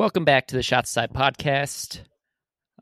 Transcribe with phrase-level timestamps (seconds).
[0.00, 2.00] Welcome back to the Shots Aside podcast.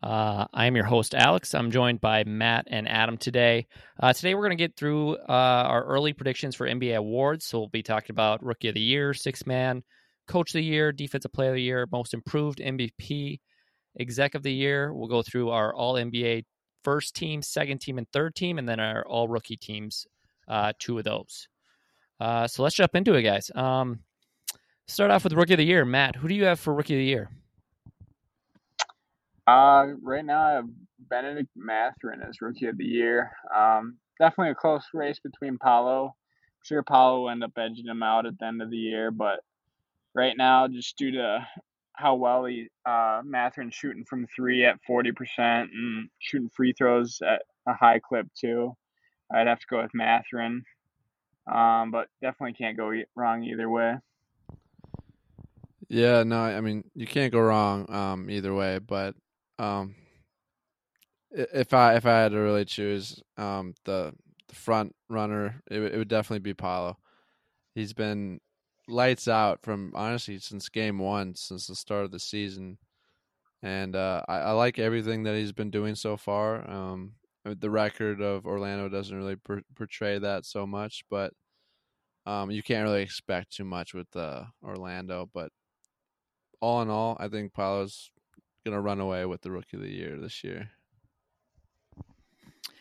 [0.00, 1.52] Uh, I am your host, Alex.
[1.52, 3.66] I'm joined by Matt and Adam today.
[3.98, 5.22] Uh, today, we're going to get through uh,
[5.66, 7.44] our early predictions for NBA awards.
[7.44, 9.82] So, we'll be talking about Rookie of the Year, Six Man,
[10.28, 13.40] Coach of the Year, Defensive Player of the Year, Most Improved MVP,
[13.98, 14.94] Exec of the Year.
[14.94, 16.44] We'll go through our All NBA
[16.84, 20.06] first team, second team, and third team, and then our All Rookie teams,
[20.46, 21.48] uh, two of those.
[22.20, 23.50] Uh, so, let's jump into it, guys.
[23.56, 24.04] Um,
[24.88, 25.84] start off with Rookie of the Year.
[25.84, 27.30] Matt, who do you have for Rookie of the Year?
[29.46, 30.68] Uh, right now I have
[31.08, 33.30] Bennedict Mathurin as Rookie of the Year.
[33.54, 36.06] Um, definitely a close race between Paolo.
[36.06, 39.10] I'm sure Paolo will end up edging him out at the end of the year,
[39.10, 39.40] but
[40.14, 41.46] right now, just due to
[41.92, 43.22] how well he uh,
[43.70, 48.76] shooting from three at forty percent and shooting free throws at a high clip too,
[49.32, 50.64] I'd have to go with Mathurin.
[51.52, 53.96] Um, but definitely can't go wrong either way.
[55.88, 58.78] Yeah, no, I mean you can't go wrong um, either way.
[58.78, 59.14] But
[59.58, 59.94] um,
[61.30, 64.12] if I if I had to really choose um, the
[64.48, 66.96] the front runner, it, it would definitely be Paolo.
[67.74, 68.40] He's been
[68.88, 72.78] lights out from honestly since game one, since the start of the season,
[73.62, 76.68] and uh, I, I, like everything that he's been doing so far.
[76.70, 81.32] Um, the record of Orlando doesn't really per- portray that so much, but
[82.26, 85.30] um, you can't really expect too much with uh, Orlando.
[85.32, 85.50] But
[86.60, 88.10] all in all, I think Paolo's
[88.64, 90.70] gonna run away with the rookie of the year this year.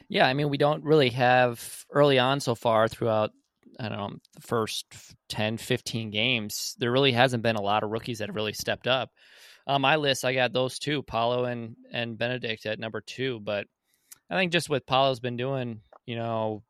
[0.10, 3.32] Yeah, I mean, we don't really have early on so far throughout,
[3.80, 4.86] I don't know, the first
[5.30, 6.76] 10, 15 games.
[6.80, 9.12] There really hasn't been a lot of rookies that have really stepped up.
[9.68, 13.42] On my list, I got those two, Paolo and, and Bennedict at number two.
[13.42, 13.68] But
[14.30, 16.64] I think just what Paolo's been doing, you know,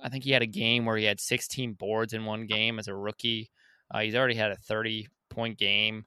[0.00, 2.86] I think he had a game where he had 16 boards in one game as
[2.86, 3.50] a rookie.
[3.90, 6.04] Uh, he's already had a 30 point game.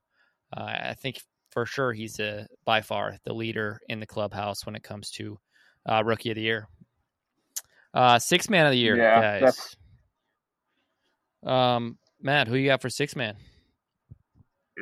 [0.56, 4.76] Uh, I think for sure he's a, by far the leader in the clubhouse when
[4.76, 5.38] it comes to
[5.90, 6.68] uh, rookie of the year.
[7.94, 9.76] Uh, six man of the year, yeah, guys.
[11.46, 13.36] Um, Matt, who you got for six man?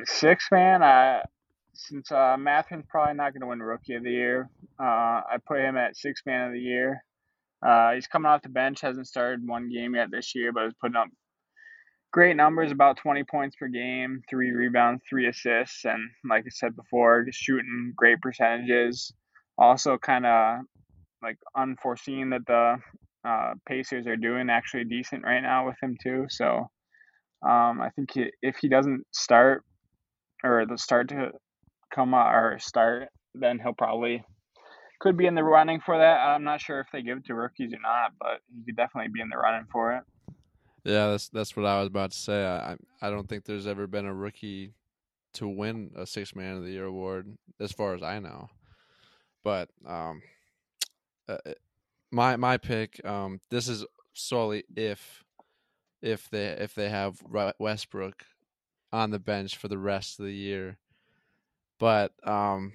[0.04, 1.22] Six man, I
[1.74, 5.60] since uh, Mathurin's probably not going to win rookie of the year, uh, I put
[5.60, 7.02] him at six man of the year.
[7.66, 10.74] Uh, he's coming off the bench, hasn't started one game yet this year, but is
[10.80, 11.08] putting up
[12.12, 16.76] great numbers about 20 points per game, three rebounds, three assists, and like I said
[16.76, 19.12] before, just shooting great percentages.
[19.58, 20.60] Also, kind of
[21.22, 22.76] like unforeseen that the
[23.28, 26.26] uh, Pacers are doing actually decent right now with him too.
[26.30, 26.70] So
[27.46, 29.62] um, I think he, if he doesn't start
[30.42, 31.32] or the start to
[31.94, 34.24] come out or start, then he'll probably
[35.00, 36.18] could be in the running for that.
[36.20, 39.10] I'm not sure if they give it to rookies or not, but he could definitely
[39.12, 40.02] be in the running for it.
[40.84, 42.44] Yeah, that's that's what I was about to say.
[42.44, 44.72] I I don't think there's ever been a rookie
[45.34, 48.48] to win a six man of the year award, as far as I know.
[49.44, 50.22] But um,
[51.28, 51.38] uh,
[52.10, 55.24] my my pick, um, this is solely if
[56.02, 57.22] if they if they have
[57.58, 58.24] Westbrook
[58.92, 60.78] on the bench for the rest of the year.
[61.78, 62.74] But um,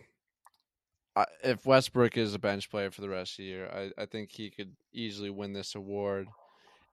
[1.43, 4.31] if Westbrook is a bench player for the rest of the year, I, I think
[4.31, 6.27] he could easily win this award.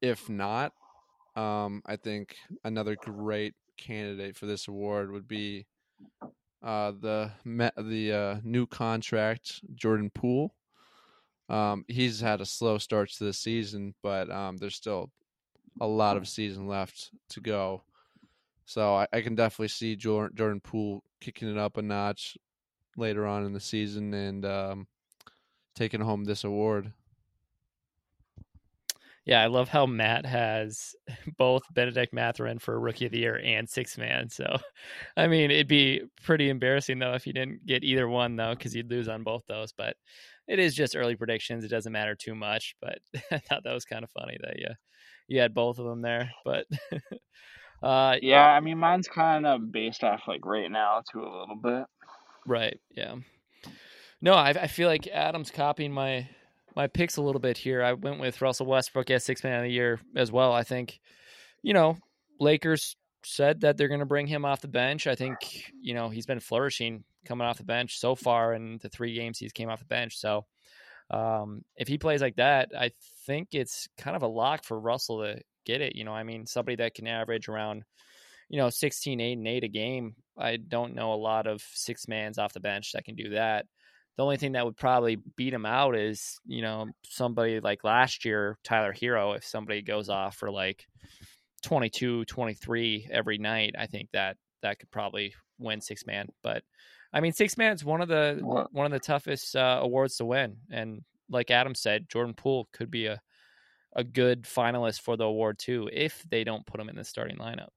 [0.00, 0.72] If not,
[1.36, 5.66] um, I think another great candidate for this award would be
[6.62, 7.30] uh, the
[7.76, 10.54] the uh, new contract Jordan Poole.
[11.48, 15.10] Um, he's had a slow start to the season, but um, there's still
[15.80, 17.82] a lot of season left to go.
[18.64, 22.38] So I, I can definitely see Jordan, Jordan Poole kicking it up a notch
[22.96, 24.86] later on in the season and um,
[25.74, 26.92] taking home this award.
[29.24, 30.94] Yeah, I love how Matt has
[31.38, 34.28] both Bennedict Mathurin for Rookie of the Year and Six Man.
[34.28, 34.56] So,
[35.16, 38.74] I mean, it'd be pretty embarrassing though if you didn't get either one though, because
[38.74, 39.72] you'd lose on both those.
[39.72, 39.96] But
[40.48, 42.74] it is just early predictions; it doesn't matter too much.
[42.80, 42.98] But
[43.30, 44.68] I thought that was kind of funny that you
[45.28, 46.32] you had both of them there.
[46.44, 46.66] But
[47.82, 51.60] uh, yeah, I mean, mine's kind of based off like right now too a little
[51.62, 51.84] bit.
[52.44, 52.78] Right.
[52.90, 53.16] Yeah.
[54.20, 56.28] No, I, I feel like Adam's copying my
[56.74, 57.82] my picks a little bit here.
[57.82, 60.52] I went with Russell Westbrook as six man of the year as well.
[60.52, 61.00] I think,
[61.62, 61.96] you know,
[62.40, 65.06] Lakers said that they're going to bring him off the bench.
[65.06, 68.88] I think, you know, he's been flourishing coming off the bench so far in the
[68.88, 70.18] three games he's came off the bench.
[70.18, 70.44] So,
[71.10, 72.90] um, if he plays like that, I
[73.26, 75.94] think it's kind of a lock for Russell to get it.
[75.94, 77.84] You know, I mean, somebody that can average around,
[78.48, 80.16] you know, 16, 8, and 8 a game.
[80.38, 83.66] I don't know a lot of six mans off the bench that can do that.
[84.16, 88.24] The only thing that would probably beat him out is, you know, somebody like last
[88.24, 90.86] year, Tyler Herro, if somebody goes off for like
[91.62, 96.28] 22, 23 every night, I think that that could probably win six man.
[96.42, 96.62] But
[97.12, 100.24] I mean, six man is one of the one of the toughest uh, awards to
[100.24, 103.20] win, and like Adam said, Jordan Poole could be a
[103.94, 107.36] a good finalist for the award too if they don't put him in the starting
[107.36, 107.68] lineup.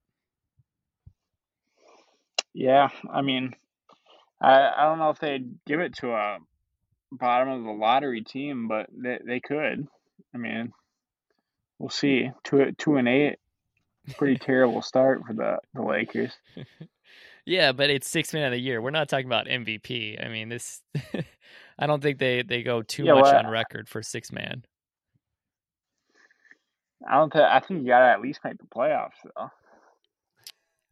[2.54, 3.54] Yeah, I mean,
[4.42, 6.40] I I don't know if they'd give it to a
[7.12, 9.88] bottom of the lottery team, but they they could.
[10.34, 10.74] I mean,
[11.80, 12.32] we'll see.
[12.44, 13.40] Two two and eight,
[14.18, 16.34] pretty terrible start for the the Lakers.
[17.46, 18.82] Yeah, but it's six man of the year.
[18.82, 20.24] We're not talking about MVP.
[20.24, 20.82] I mean, this.
[21.80, 24.66] I don't think they they go too Yeah, much well, on record for six man.
[27.08, 29.50] I don't think I think you gotta at least make the playoffs though.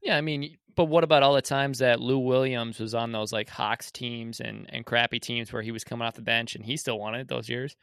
[0.04, 3.32] Yeah, I mean, but what about all the times that Lou Williams was on those
[3.32, 6.66] like Hawks teams and and crappy teams where he was coming off the bench and
[6.66, 7.76] he still won it those years?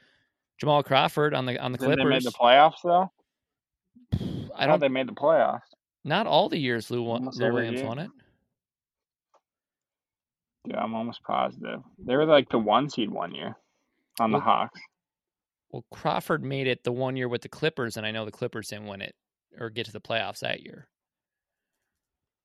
[0.58, 3.10] Jamal Crawford on the on the Then they made the playoffs though.
[4.12, 4.74] I I don't.
[4.74, 5.62] thought they made the playoffs.
[6.04, 7.86] Not all the years Lou, Lou Williams year.
[7.86, 8.10] won it.
[10.66, 11.80] Yeah, I'm almost positive.
[11.98, 13.56] They were like the one seed one year
[14.18, 14.78] on the Hawks.
[15.70, 18.68] Well, Crawford made it the one year with the Clippers, and I know the Clippers
[18.68, 19.14] didn't win it
[19.58, 20.88] or get to the playoffs that year.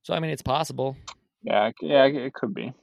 [0.05, 0.95] So I mean, it's possible,
[1.41, 2.73] Yeah, it- yeah, it could be.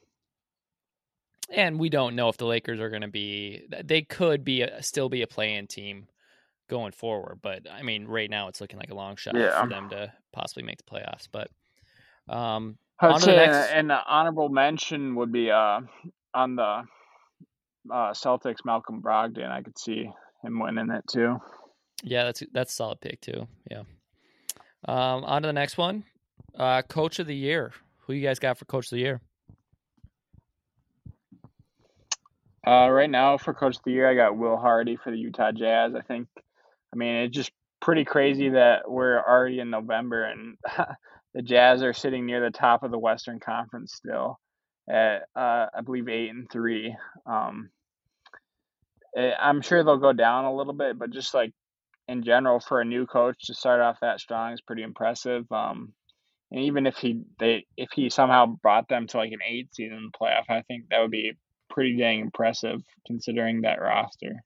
[1.50, 3.62] and we don't know if the Lakers are going to be.
[3.84, 6.08] They could be a, still be a play-in team
[6.68, 9.62] going forward, but I mean, right now it's looking like a long shot Yeah.
[9.62, 11.28] for them to possibly make the playoffs.
[11.30, 11.48] But
[12.28, 15.80] um, On to the say next- an honorable mention would be uh
[16.34, 16.82] on the
[17.92, 19.48] uh, Celtics Malcolm Brogdon.
[19.50, 20.10] I could see
[20.42, 21.38] him winning it too.
[22.02, 23.46] yeah, that's that's a solid pick too.
[23.70, 23.82] Yeah.
[24.88, 26.04] Um, on to the next one,
[26.58, 27.72] uh, Coach of the Year.
[28.00, 29.20] Who you guys got for Coach of the Year?
[32.66, 35.52] Uh, right now for Coach of the Year, I got Will Hardy for the Utah
[35.52, 35.94] Jazz.
[35.94, 36.28] I think,
[36.92, 37.50] I mean, it's just
[37.80, 40.56] pretty crazy that we're already in November and
[41.34, 44.38] the Jazz are sitting near the top of the Western Conference still
[44.88, 46.94] at uh, I believe eight and three.
[47.26, 47.70] Um,
[49.16, 51.52] eh, I'm sure they'll go down a little bit, but just like
[52.08, 55.50] in general for a new coach to start off that strong is pretty impressive.
[55.50, 55.92] Um,
[56.52, 59.90] and even if he they if he somehow brought them to like an eight seed
[59.90, 61.32] in the playoff, I think that would be
[61.70, 64.44] pretty dang impressive considering that roster.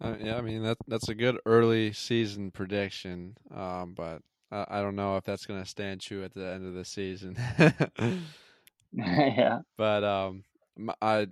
[0.00, 4.80] Uh, yeah, I mean that that's a good early season prediction, um, but I, I
[4.80, 7.36] don't know if that's going to stand true at the end of the season.
[8.92, 9.58] yeah.
[9.76, 10.44] but um,
[11.02, 11.26] I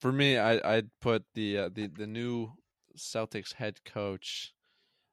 [0.00, 2.52] for me, I I'd put the uh, the the new
[2.96, 4.54] Celtics head coach.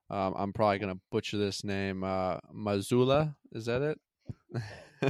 [0.10, 2.04] Um, I'm probably going to butcher this name.
[2.04, 4.00] Uh, Mazzulla, is that it?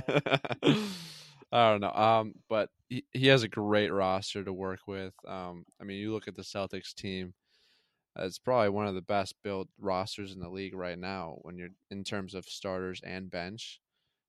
[1.51, 1.91] I don't know.
[1.91, 5.13] Um, but he, he has a great roster to work with.
[5.27, 7.33] Um, I mean, you look at the Celtics team;
[8.17, 11.69] it's probably one of the best built rosters in the league right now when you're
[11.91, 13.79] in terms of starters and bench.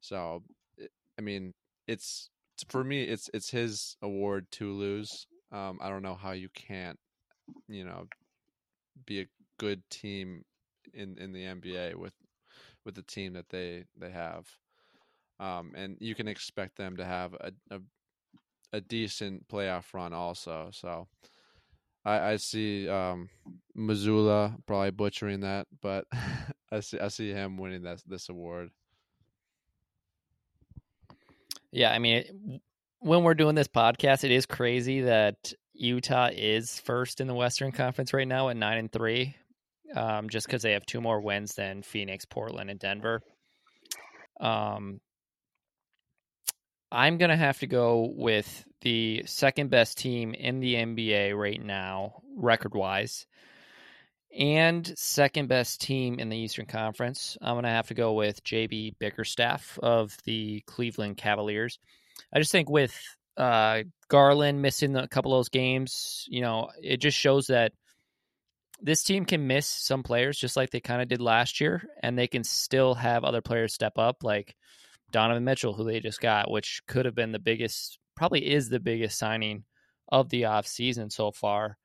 [0.01, 0.45] So,
[1.19, 1.55] I mean,
[1.89, 2.31] it's
[2.69, 5.27] for me, it's it's his award to lose.
[5.53, 6.99] Um, I don't know how you can't,
[7.69, 8.07] you know,
[9.07, 9.27] be a
[9.59, 10.45] good team
[10.95, 12.15] in in the NBA with
[12.85, 14.47] with the team that they they have
[15.41, 17.81] um, and you can expect them to have a, a
[18.73, 20.71] a decent playoff run also.
[20.73, 21.09] So
[22.05, 23.29] I, I see um,
[23.77, 26.05] Mazzulla probably butchering that, but
[26.71, 28.71] I see I see him winning this this award.
[31.73, 32.61] Yeah, I mean,
[32.99, 37.73] when we're doing this podcast, it is crazy that Utah is first in the Western
[37.73, 39.37] Conference right now at nine and three,
[39.95, 43.23] um, just because they have two more wins than Phoenix, Portland, and Denver.
[44.41, 45.01] Um,
[46.93, 52.23] I'm gonna have to go with the second best team in the NBA right now,
[52.37, 53.27] record wise,
[54.37, 57.37] and second best team in the Eastern Conference.
[57.41, 61.79] I'm gonna have to go with JB Bickerstaff of the Cleveland Cavaliers.
[62.35, 62.99] I just think with
[63.37, 67.73] uh, Garland missing a couple of those games, you know, it just shows that
[68.83, 72.19] this team can miss some players just like they kind of did last year, and
[72.19, 74.57] they can still have other players step up, like
[75.11, 78.81] Donovan Mitchell, who they just got, which could have been the biggest, probably is the
[78.81, 79.65] biggest signing
[80.09, 81.77] of the off season so far.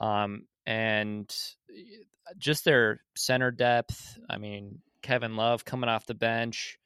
[0.00, 1.34] Um, and
[2.38, 4.18] just their center depth.
[4.28, 6.78] I mean, Kevin Love coming off the bench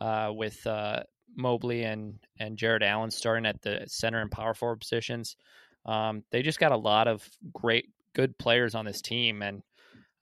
[0.00, 1.02] uh, with uh,
[1.36, 5.36] Mobley and and Jarrett Allen starting at the center and power forward positions.
[5.84, 9.62] Um, they just got a lot of great, good players on this team, and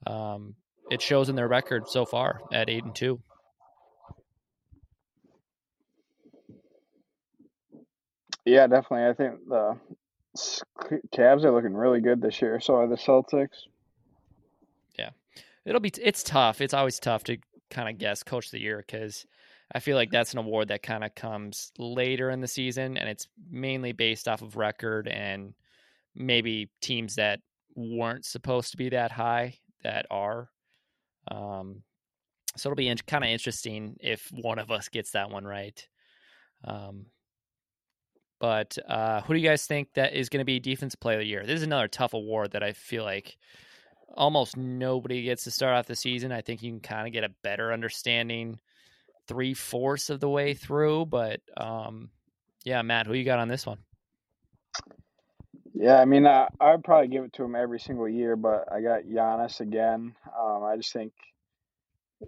[0.07, 0.55] um,
[0.91, 3.19] it shows in their record so far at eight and two.
[8.45, 9.07] Yeah, definitely.
[9.07, 9.79] I think the
[11.15, 12.61] Cavs are looking really good this year.
[12.61, 13.65] So are the Celtics.
[14.99, 15.11] Yeah,
[15.65, 16.61] it'll be it's tough.
[16.61, 17.39] It's always tough to
[17.71, 19.25] kind of guess coach of the year because
[19.75, 23.09] I feel like that's an award that kind of comes later in the season, and
[23.09, 25.55] it's mainly based off of record and
[26.15, 27.41] maybe teams that
[27.77, 30.51] weren't supposed to be that high that are.
[31.31, 31.83] Um,
[32.57, 35.87] so it'll be in- kind of interesting if one of us gets that one right.
[36.65, 37.07] Um,
[38.41, 41.21] but uh, who do you guys think that is going to be defensive player of
[41.21, 41.45] the year?
[41.45, 43.37] This is another tough award that I feel like
[44.15, 46.33] almost nobody gets to start off the season.
[46.33, 48.59] I think you can kind of get a better understanding
[49.27, 51.07] three fourths of the way through.
[51.07, 52.11] But um,
[52.65, 53.79] yeah, Matt, who you got on this one?
[55.79, 58.81] Yeah, I mean, uh, I'd probably give it to him every single year, but I
[58.81, 60.15] got Giannis again.
[60.39, 61.13] Um, I just think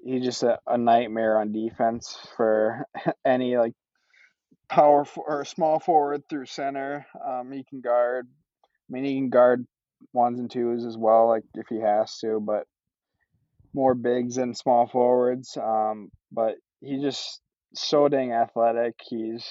[0.04, 2.84] he's just a, a nightmare on defense for
[3.24, 3.72] any like
[4.68, 7.06] power for, or small forward through center.
[7.26, 8.28] Um, he can guard.
[8.62, 9.66] I mean, he can guard
[10.12, 12.66] ones and twos as well, like if he has to, but
[13.72, 15.56] more bigs than small forwards.
[15.56, 17.40] Um, but he's just
[17.74, 18.96] so dang athletic.
[19.08, 19.46] He's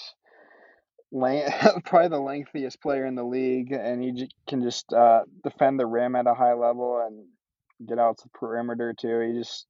[1.86, 6.16] probably the lengthiest player in the league, and he can just uh, defend the rim
[6.16, 7.26] at a high level and
[7.88, 9.20] get out to the perimeter too.
[9.22, 9.66] He just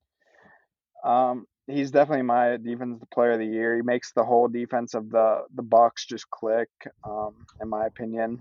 [1.03, 3.75] um, he's definitely my defensive player of the year.
[3.75, 6.69] He makes the whole defense of the the Bucks just click,
[7.03, 8.39] um, in my opinion.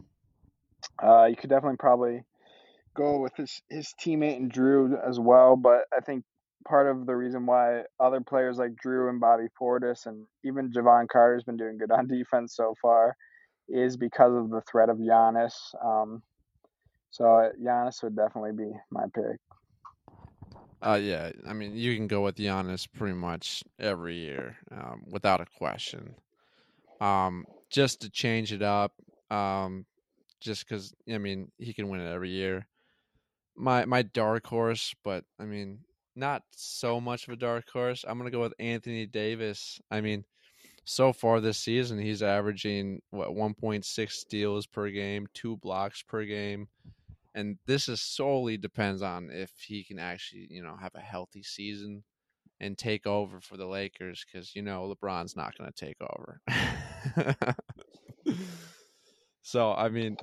[1.02, 2.22] Uh, you could definitely probably
[2.94, 6.24] go with his his teammate and Jrue as well, but I think
[6.66, 11.08] part of the reason why other players like Jrue and Bobby Portis and even Jevon
[11.08, 13.16] Carter's been doing good on defense so far
[13.68, 15.54] is because of the threat of Giannis.
[15.84, 16.22] Um,
[17.10, 19.38] so Giannis would definitely be my pick.
[20.82, 25.40] Uh, yeah, I mean, you can go with Giannis pretty much every year, um, without
[25.40, 26.14] a question.
[27.00, 28.92] Um, just to change it up,
[29.30, 29.86] um,
[30.40, 32.66] just because I mean he can win it every year.
[33.56, 35.80] My my dark horse, but I mean
[36.16, 38.04] not so much of a dark horse.
[38.06, 39.80] I'm gonna go with Anthony Davis.
[39.90, 40.24] I mean,
[40.84, 46.68] so far this season he's averaging what 1.6 steals per game, two blocks per game,
[47.34, 51.42] and this is solely depends on if he can actually you know have a healthy
[51.42, 52.02] season
[52.60, 56.40] and take over for the Lakers because you know LeBron's not going to take over.
[59.42, 60.16] so I mean,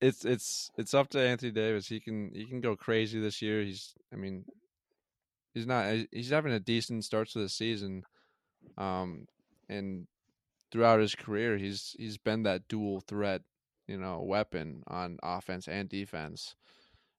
[0.00, 1.86] it's it's it's up to Anthony Davis.
[1.86, 3.62] He can he can go crazy this year.
[3.62, 4.44] He's I mean,
[5.54, 8.04] he's not he's having a decent start to the season,
[8.76, 9.26] um,
[9.68, 10.06] and
[10.70, 13.42] throughout his career he's he's been that dual threat
[13.86, 16.56] you know weapon on offense and defense.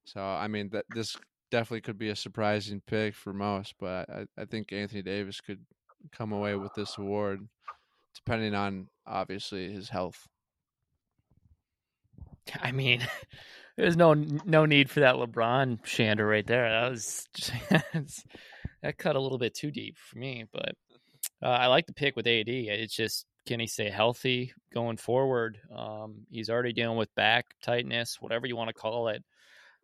[0.04, 1.18] So I mean that this
[1.52, 5.66] definitely could be a surprising pick for most, but I, I think Anthony Davis could
[6.12, 7.48] come away with this award,
[8.14, 10.28] depending on obviously his health.
[12.62, 13.06] I mean,
[13.78, 16.70] there's no no need for that LeBron shander right there.
[16.70, 18.26] That was just,
[18.82, 20.76] that cut a little bit too deep for me, but
[21.44, 22.48] uh, I like the pick with AD.
[22.48, 25.60] It's just can he stay healthy going forward?
[25.76, 29.24] Um, he's already dealing with back tightness, whatever you want to call it.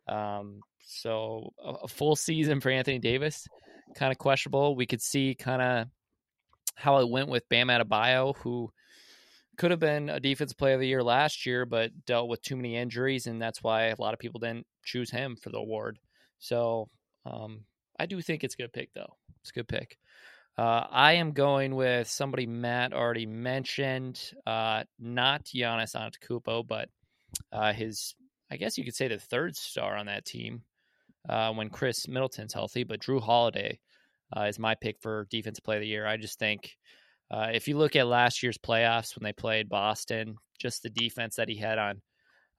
[0.08, 3.46] Um, so a, a, full season for Anthony Davis,
[3.94, 4.74] kind of questionable.
[4.74, 5.86] We could see kind of
[6.74, 8.72] how it went with Bam Adebayo, who
[9.62, 12.56] could have been a defensive player of the year last year, but dealt with too
[12.56, 16.00] many injuries, and that's why a lot of people didn't choose him for the award.
[16.40, 16.88] So
[17.24, 17.60] um,
[17.96, 19.14] I do think it's a good pick, though.
[19.40, 19.98] It's a good pick.
[20.58, 26.88] Uh, I am going with somebody Matt already mentioned, uh, not Giannis Antetokounmpo, but
[27.52, 28.16] uh, his,
[28.50, 30.62] I guess you could say the third star on that team
[31.28, 32.82] uh, when Khris Middleton's healthy.
[32.82, 33.78] But Jrue Holiday
[34.36, 36.04] uh, is my pick for defensive play of the year.
[36.04, 36.76] I just think
[37.32, 41.36] uh, if you look at last year's playoffs when they played Boston, just the defense
[41.36, 42.02] that he had on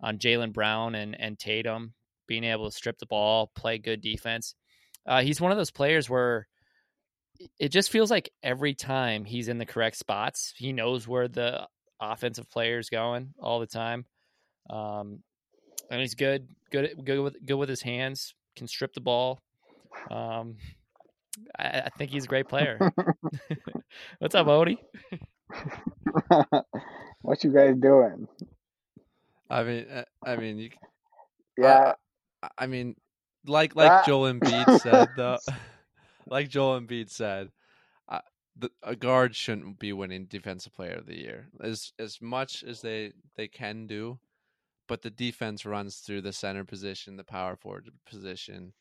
[0.02, 1.94] on Jaylen Brown and and Tatum,
[2.28, 4.56] being able to strip the ball, play good defense.
[5.22, 6.48] he's one of those players where
[7.60, 11.68] it just feels like every time he's in the correct spots, he knows where the
[12.00, 14.06] offensive player is going all the time.
[14.70, 15.20] Um,
[15.90, 18.34] and he's good, good, good with good with his hands.
[18.56, 19.42] Can strip the ball.
[20.10, 20.58] Um,
[21.58, 22.78] I, I think he's a great player.
[24.20, 24.78] What's up, Odie?
[27.22, 28.28] what you guys doing?
[29.50, 30.70] I mean, uh, I mean, you.
[31.58, 31.94] Yeah.
[32.42, 32.96] I, I mean,
[33.46, 34.04] like like ah.
[34.06, 35.38] Joel Embiid said though
[36.28, 37.52] like Joel Embiid said,
[38.10, 38.20] uh,
[38.58, 42.82] the, a guard shouldn't be winning Defensive Player of the Year as as much as
[42.82, 44.20] they they can do,
[44.88, 48.74] but the defense runs through the center position, the power forward position.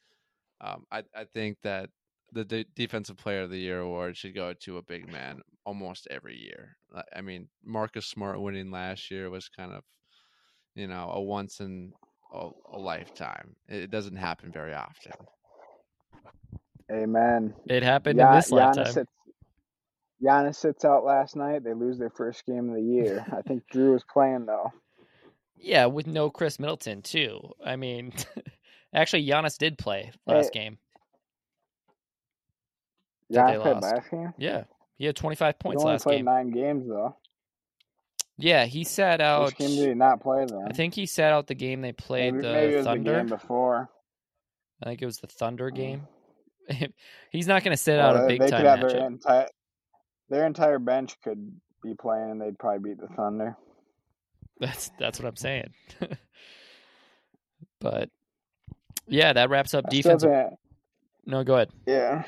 [0.61, 1.91] Um, I I think that
[2.33, 6.09] the de- Defensive Player of the Year award should go to a big man almost
[6.11, 6.77] every year.
[7.15, 9.83] I mean, Marcus Smart winning last year was kind of,
[10.75, 11.93] you know, a once in
[12.33, 13.55] a, a lifetime.
[13.69, 15.13] It doesn't happen very often.
[16.91, 17.55] Amen.
[17.67, 18.85] It happened in this lifetime.
[18.85, 19.07] Giannis at,
[20.23, 21.65] Giannis sits out last night.
[21.65, 23.25] They lose their first game of the year.
[23.33, 24.73] I think Jrue was playing though.
[25.57, 27.53] Yeah, with no Khris Middleton too.
[27.65, 28.13] I mean,
[28.95, 30.79] actually, Giannis did play last Hey, game.
[33.35, 33.83] That they lost.
[33.83, 34.33] last game.
[34.39, 34.65] Yeah,
[34.97, 36.25] he had 25 He points only last played game.
[36.27, 37.17] nine games though.
[38.39, 39.57] Yeah, he sat Which out.
[39.57, 40.65] game did he not play then?
[40.69, 43.13] I think he sat out the game they played maybe, the maybe it was Thunder.
[43.13, 43.91] the game before.
[44.83, 45.75] I think it was the Thunder Mm.
[45.77, 46.09] game.
[47.31, 48.93] He's not going to sit Well, out a big they time could have matchup.
[48.93, 49.49] their entire
[50.31, 53.57] their entire bench could be playing, and they'd probably beat the Thunder.
[54.59, 55.73] That's that's what I'm saying.
[57.81, 58.09] but
[59.09, 60.19] yeah, that wraps up I still
[61.27, 61.71] No, go ahead.
[61.87, 62.25] yeah.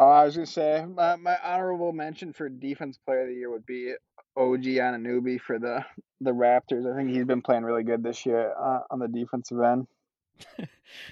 [0.00, 3.50] Oh, I was gonna say my, my honorable mention for defense player of the year
[3.50, 3.94] would be
[4.36, 5.84] OG Anunoby for the
[6.20, 6.90] the Raptors.
[6.90, 9.86] I think he's been playing really good this year uh, on the defensive end.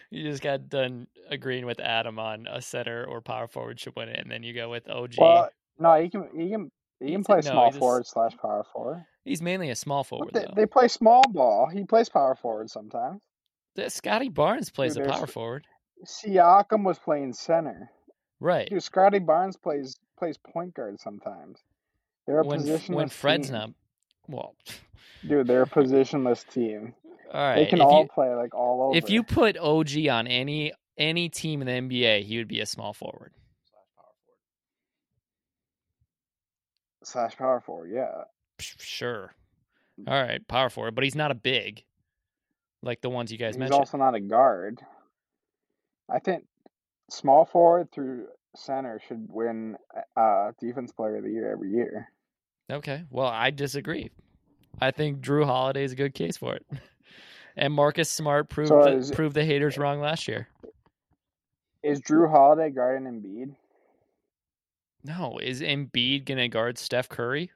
[0.08, 4.08] You just got done agreeing with Adam on a center or power forward should win
[4.08, 5.14] it, and then you go with OG.
[5.18, 8.06] Well, no, he can he can he can He's play small he's a s- forward
[8.06, 9.04] slash power forward.
[9.24, 10.52] He's mainly a small forward they, though.
[10.56, 11.68] they play small ball.
[11.70, 13.20] He plays power forward sometimes.
[13.88, 15.66] Scottie Barnes plays Dude, a power forward,
[16.06, 17.90] Siakam was playing center.
[18.40, 18.68] Right?
[18.68, 21.58] Dude, Scottie Barnes plays plays point guard sometimes.
[22.26, 23.56] They're a When positionless when Fred's team.
[23.56, 23.70] not,
[24.28, 24.54] well,
[25.26, 26.94] Dude, they're a positionless team.
[27.32, 27.56] all right.
[27.56, 28.96] They can if all you play like all over.
[28.96, 32.66] if you put OG on any any team in the NBA, he would be a
[32.66, 33.32] small forward.
[37.04, 38.24] slash power forward, yeah.
[38.58, 39.32] Sure.
[40.06, 41.84] All right, power forward, but he's not a big
[42.82, 43.74] like the ones you guys He's mentioned.
[43.74, 44.80] He's also not a guard.
[46.10, 46.44] I think
[47.10, 49.76] small forward through center should win
[50.16, 52.10] uh defense player of the year every year.
[52.70, 53.04] Okay.
[53.10, 54.10] Well, I disagree.
[54.80, 56.66] I think Jrue Holiday is a good case for it.
[57.58, 60.46] And Marcus Smart proved So the, proved the haters wrong last year.
[61.82, 63.54] Is Jrue Holiday guarding Embiid?
[65.04, 67.50] No, is Embiid gonna guard Steph Curry?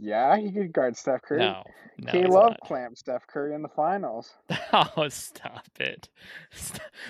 [0.00, 1.40] Yeah, he could guard Steph Curry.
[1.40, 1.62] No,
[1.98, 2.60] no, K he's Love not.
[2.60, 4.34] clamped Steph Curry in the finals.
[4.72, 6.08] Oh, stop it!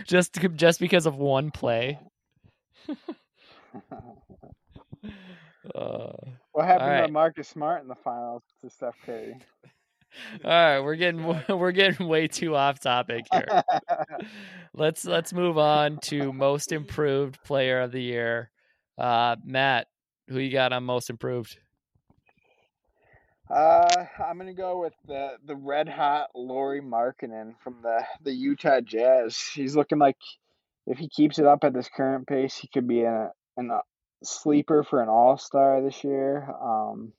[0.06, 1.98] Just just because of one play.
[5.74, 6.12] Uh,
[6.52, 7.06] what happened Alright.
[7.06, 9.36] to Marcus Smart in the finals to Steph Curry?
[10.44, 13.62] all right, we're getting we're getting way too off topic here.
[14.74, 18.50] let's let's move on to most improved player of the year.
[18.98, 19.86] Uh, Matt,
[20.28, 21.58] who you got on most improved?
[23.50, 28.80] Uh, I'm gonna go with the the red hot Lauri Markkanen from the the Utah
[28.80, 29.36] Jazz.
[29.54, 30.18] He's looking like
[30.86, 33.72] if he keeps it up at this current pace, he could be a an
[34.22, 36.48] sleeper for an All Star this year.
[36.62, 37.12] Um,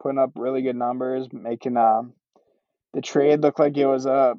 [0.00, 2.02] putting up really good numbers, making uh,
[2.92, 4.34] the trade look like it was a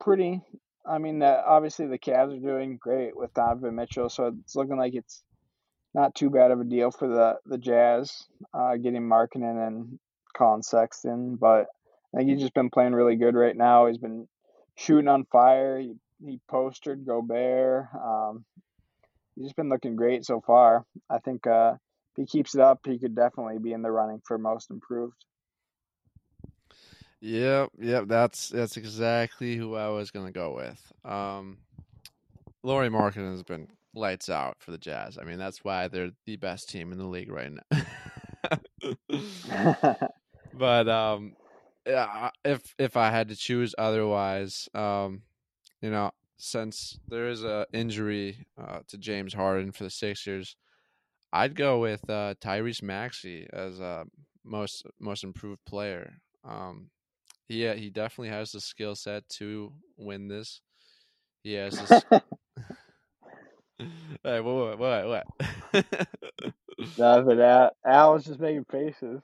[0.00, 0.40] pretty.
[0.86, 4.78] I mean, uh, obviously the Cavs are doing great with Donovan Mitchell, so it's looking
[4.78, 5.24] like it's
[5.92, 9.98] not too bad of a deal for the the Jazz uh, getting Markkinen and
[10.36, 11.66] Collin Sexton, but
[12.14, 13.86] I think he's just been playing really good right now.
[13.86, 14.26] He's been
[14.76, 15.78] shooting on fire.
[15.78, 17.86] He he postered Gobert.
[17.94, 18.44] Um,
[19.34, 20.84] he's just been looking great so far.
[21.08, 24.20] I think uh, if he keeps it up, he could definitely be in the running
[24.26, 25.24] for most improved.
[27.20, 30.92] Yep, yep, that's that's exactly who I was gonna go with.
[31.04, 31.58] Um,
[32.62, 35.18] Lauri Markkanen has been lights out for the Jazz.
[35.18, 38.58] I mean, that's why they're the best team in the league right now.
[40.58, 41.34] but um,
[41.86, 45.22] yeah, if if I had to choose otherwise, um,
[45.80, 50.56] you know, since there is a injury uh, to James Harden for the Sixers,
[51.32, 54.04] I'd go with uh, Tyrese Maxey as a
[54.44, 56.14] most most improved player.
[56.44, 56.90] Um,
[57.48, 60.60] he he definitely has the skill set to win this.
[61.42, 62.04] He has this.
[64.24, 65.24] hey, what what what?
[65.72, 65.86] what?
[66.96, 67.40] Nothing.
[67.40, 69.20] Al, Al was just making faces.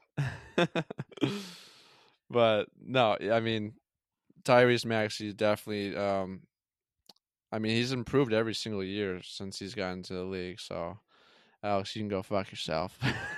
[2.29, 3.73] but no, I mean,
[4.43, 5.95] Tyrese Maxey definitely.
[5.95, 6.41] Um,
[7.51, 10.59] I mean, he's improved every single year since he's gotten to the league.
[10.59, 10.99] So,
[11.63, 12.97] Alex, you can go fuck yourself.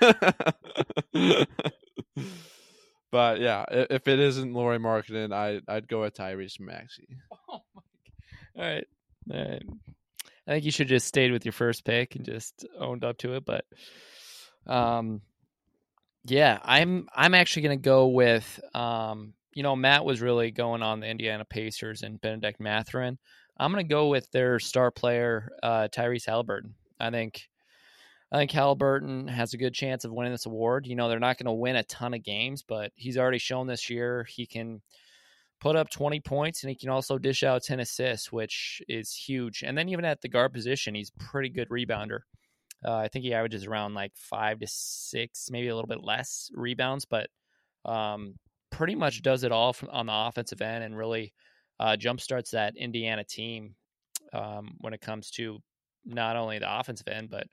[3.10, 7.08] but yeah, if it isn't Lauri Markkanen, I I'd go with Tyrese Maxey.
[7.50, 8.62] Oh my god.
[8.62, 8.86] All right.
[9.30, 9.62] All right.
[10.46, 13.34] I think you should just stayed with your first pick and just owned up to
[13.34, 13.64] it, but
[14.66, 15.22] um
[16.30, 20.82] yeah, I'm I'm actually going to go with um you know, Matt was really going
[20.82, 23.18] on the Indiana Pacers and Bennedict Mathurin.
[23.58, 26.72] I'm going to go with their star player uh Tyrese Haliburton.
[27.00, 27.48] I think
[28.30, 30.86] I think Haliburton has a good chance of winning this award.
[30.86, 33.66] You know, they're not going to win a ton of games, but he's already shown
[33.66, 34.82] this year he can
[35.60, 39.62] put up 20 points and he can also dish out 10 assists, which is huge.
[39.62, 42.20] And then even at the guard position, he's pretty good rebounder.
[42.84, 46.50] Uh, I think he averages around like five to six, maybe a little bit less
[46.54, 47.28] rebounds, but
[47.84, 48.34] um,
[48.70, 51.32] pretty much does it all from, on the offensive end and really
[51.80, 53.74] uh, jumpstarts that Indiana team
[54.32, 55.58] um, when it comes to
[56.04, 57.46] not only the offensive end, but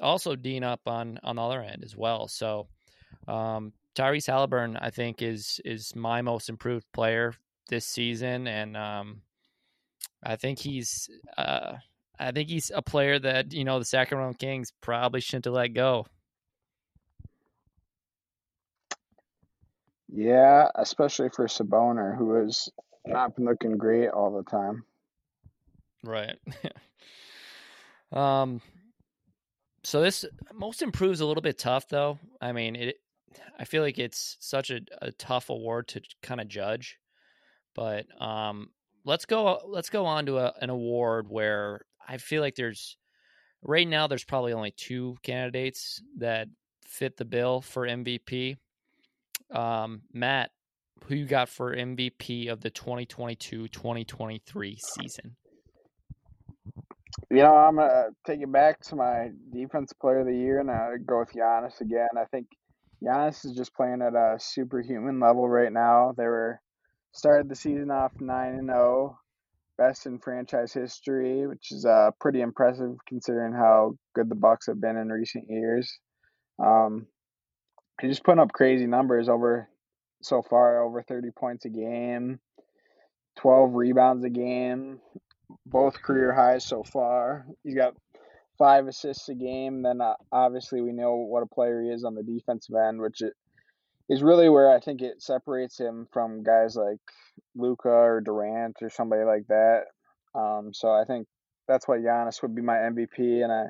[0.00, 2.28] also Dean up on on the other end as well.
[2.28, 2.68] So
[3.26, 7.34] um, Tyrese Haliburton, I think, is is my most improved player
[7.68, 9.22] this season, and um,
[10.22, 11.74] I think he's uh,
[12.18, 15.68] I think he's a player that you know the Sacramento Kings probably shouldn't have let
[15.68, 16.06] go.
[20.08, 22.68] Yeah, especially for Sabonis, who has
[23.06, 24.84] not been looking great all the time.
[26.04, 26.36] Right.
[28.12, 28.60] um.
[29.84, 32.18] So this most improves a little bit tough though.
[32.40, 32.96] I mean, it.
[33.58, 36.98] I feel like it's such a, a tough award to kind of judge,
[37.74, 38.70] but um,
[39.04, 39.60] let's go.
[39.66, 42.96] Let's go on to a, an award where I feel like there's
[43.62, 46.48] right now there's probably only two candidates that
[46.86, 48.56] fit the bill for MVP.
[49.52, 50.50] Um, Matt,
[51.04, 55.36] who you got for MVP of the 2022-2023 season?
[57.30, 60.70] You know, I'm gonna take it back to my defense player of the year, and
[60.70, 62.08] I go with Giannis again.
[62.16, 62.46] I think
[63.02, 66.14] Giannis is just playing at a superhuman level right now.
[66.16, 66.60] They were
[67.12, 69.18] started the season off nine and zero,
[69.78, 74.80] best in franchise history, which is uh, pretty impressive considering how good the Bucks have
[74.80, 75.98] been in recent years.
[76.58, 77.06] Um,
[78.00, 79.68] he's just putting up crazy numbers over
[80.20, 82.40] so far, over thirty points a game,
[83.36, 85.00] twelve rebounds a game,
[85.64, 87.46] both career highs so far.
[87.62, 87.94] He's got
[88.58, 89.82] five assists a game.
[89.82, 93.22] Then uh, obviously we know what a player he is on the defensive end, which
[93.22, 93.32] it,
[94.08, 96.98] is really where I think it separates him from guys like
[97.54, 99.84] Luka or Durant or somebody like that.
[100.34, 101.26] Um, so I think
[101.66, 103.66] that's why Giannis would be my MVP, and I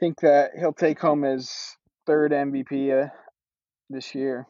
[0.00, 1.52] think that he'll take home his
[2.06, 3.08] third MVP uh,
[3.90, 4.46] this year.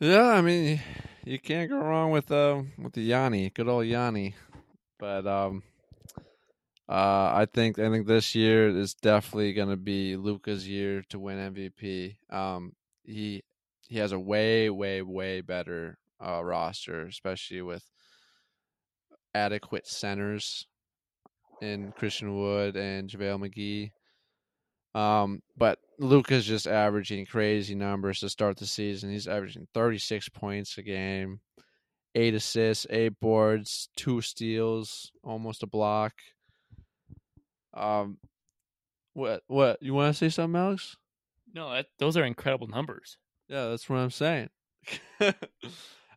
[0.00, 0.80] Yeah, I mean,
[1.24, 4.34] you can't go wrong with uh with the Yanni, good old Yanni.
[4.98, 5.62] But um,
[6.88, 11.18] uh, I think I think this year is definitely going to be Luka's year to
[11.18, 12.16] win MVP.
[12.30, 12.72] Um,
[13.04, 13.42] he
[13.88, 17.84] he has a way way way better uh, roster, especially with
[19.34, 20.66] adequate centers
[21.60, 23.90] in Christian Wood and JaVale McGee.
[24.98, 29.10] Um, but Luka's just averaging crazy numbers to start the season.
[29.10, 31.40] He's averaging 36 points a game,
[32.14, 36.12] eight assists, eight boards, two steals, almost a block.
[37.72, 38.18] Um,
[39.14, 40.96] what what you want to say something, Alex?
[41.52, 43.16] No, that, those are incredible numbers.
[43.54, 44.50] Yeah, that's what I'm saying.
[45.20, 45.32] uh,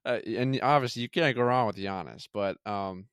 [0.03, 3.05] and obviously, you can't go wrong with Giannis, but um,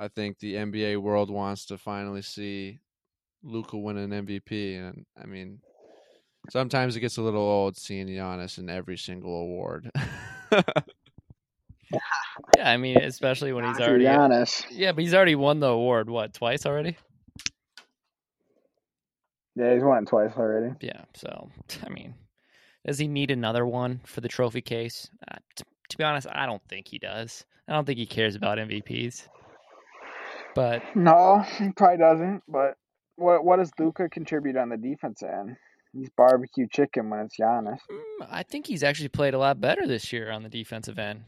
[0.00, 2.80] I think the NBA world wants to finally see
[3.42, 5.60] Luka win an MVP, and I mean,
[6.48, 9.90] sometimes it gets a little old seeing Giannis in every single award.
[11.92, 12.00] yeah,
[12.64, 14.64] I mean, especially when he's already Giannis.
[14.70, 16.08] Yeah, but he's already won the award.
[16.08, 16.96] What twice already?
[19.54, 20.74] Yeah, he's won twice already.
[20.80, 21.50] Yeah, so
[21.84, 22.14] I mean,
[22.86, 25.10] does he need another one for the trophy case?
[25.28, 27.44] Uh, t- to be honest, I don't think he does.
[27.68, 29.26] I don't think he cares about MVPs.
[30.54, 32.42] But no, he probably doesn't.
[32.48, 32.76] But
[33.16, 35.56] what what does Luka contribute on the defense end?
[35.92, 37.78] He's barbecue chicken when it's Giannis.
[37.90, 41.24] Mm, I think he's actually played a lot better this year on the defensive end.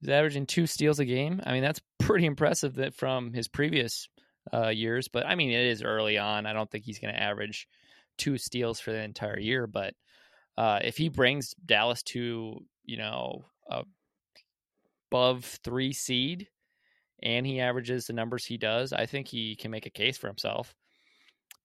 [0.00, 1.40] He's averaging two steals a game.
[1.44, 4.08] I mean, that's pretty impressive that from his previous
[4.52, 5.08] uh, years.
[5.08, 6.46] But I mean, it is early on.
[6.46, 7.66] I don't think he's going to average
[8.16, 9.66] two steals for the entire year.
[9.66, 9.94] But
[10.58, 13.84] uh, if he brings Dallas to you know a
[15.10, 16.48] above three seed,
[17.22, 20.26] and he averages the numbers he does, I think he can make a case for
[20.26, 20.74] himself.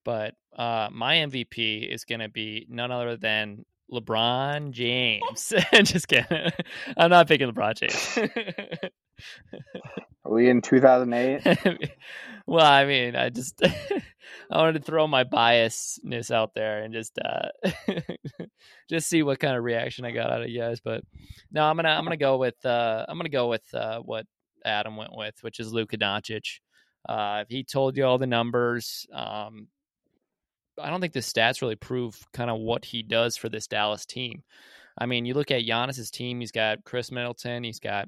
[0.06, 5.54] But uh, my MVP is going to be none other than LeBron James.
[5.84, 6.52] Just kidding.
[6.98, 8.30] I'm not picking LeBron James.
[10.26, 11.92] Are we in 2008?
[12.48, 17.20] well, I mean, I just I wanted to throw my biasness out there and just
[17.20, 17.50] uh,
[18.90, 20.80] just see what kind of reaction I got out of you guys.
[20.80, 21.04] But
[21.52, 24.26] no, I'm gonna I'm gonna go with uh, I'm gonna go with uh, what
[24.66, 26.60] Adam went with, which is Luka Doncic.
[27.08, 29.06] Uh, he told you all the numbers.
[29.14, 29.68] Um,
[30.82, 34.06] I don't think the stats really prove kind of what he does for this Dallas
[34.06, 34.44] team.
[34.98, 36.40] I mean, you look at Giannis's team.
[36.40, 37.64] He's got Khris Middleton.
[37.64, 38.08] He's got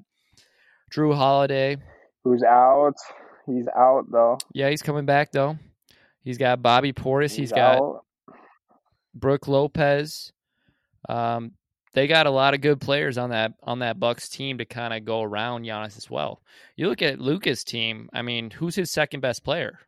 [0.92, 1.76] Jrue Holiday,
[2.24, 2.96] who's out.
[3.46, 4.38] He's out though.
[4.52, 5.58] Yeah, he's coming back though.
[6.22, 7.30] He's got Bobby Portis.
[7.30, 8.04] he's, he's got out.
[9.14, 10.32] Brook Lopez.
[11.08, 11.52] Um,
[11.92, 14.92] they got a lot of good players on that on that Bucks team to kind
[14.92, 16.42] of go around Giannis as well.
[16.76, 18.10] You look at Luka's team.
[18.12, 19.78] I mean, who's his second best player?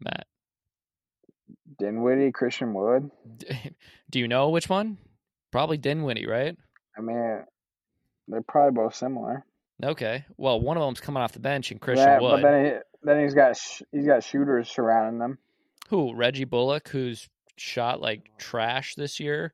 [0.00, 0.26] Matt.
[1.78, 3.10] Dinwiddie, Christian Wood.
[4.10, 4.98] Do you know which one?
[5.50, 6.56] Probably Dinwiddie, right?
[6.96, 7.44] I mean,
[8.28, 9.44] they're probably both similar.
[9.82, 10.24] Okay.
[10.36, 12.42] Well, one of them's coming off the bench, and Christian Yeah, Wood.
[12.42, 15.38] but then he, then he's got sh- he's got shooters surrounding them.
[15.88, 16.14] Who?
[16.14, 19.52] Reggie Bullock, who's shot like trash this year.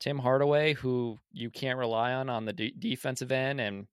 [0.00, 3.86] Tim Hardaway, who you can't rely on on the de- defensive end, and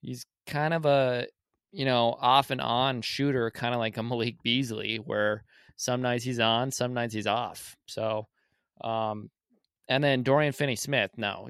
[0.00, 1.26] he's kind of a
[1.72, 5.44] you know off and on shooter, kind of like a Malik Beasley, where
[5.76, 7.76] some nights he's on, some nights he's off.
[7.86, 8.28] So,
[8.82, 9.30] um,
[9.88, 11.10] and then Dorian Finney-Smith.
[11.16, 11.48] No,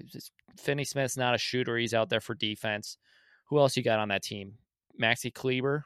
[0.58, 1.76] Finney Smith's not a shooter.
[1.76, 2.96] He's out there for defense.
[3.50, 4.54] Who else you got on that team?
[5.00, 5.84] Maxi Kleber,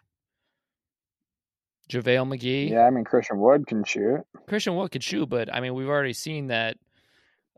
[1.91, 2.71] JaVale McGee.
[2.71, 4.23] Yeah, I mean Christian Wood can shoot.
[4.47, 6.77] Christian Wood could shoot, but I mean, we've already seen that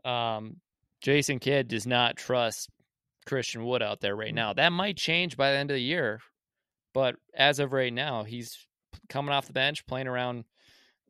[0.05, 0.57] um,
[1.01, 2.69] Jason Kidd does not trust
[3.25, 4.53] Christian Wood out there right now.
[4.53, 6.19] That might change by the end of the year,
[6.93, 8.57] but as of right now, he's
[9.09, 10.45] coming off the bench, playing around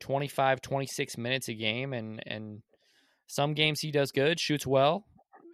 [0.00, 2.62] 25, 26 minutes a game, and and
[3.26, 5.04] some games he does good, shoots well,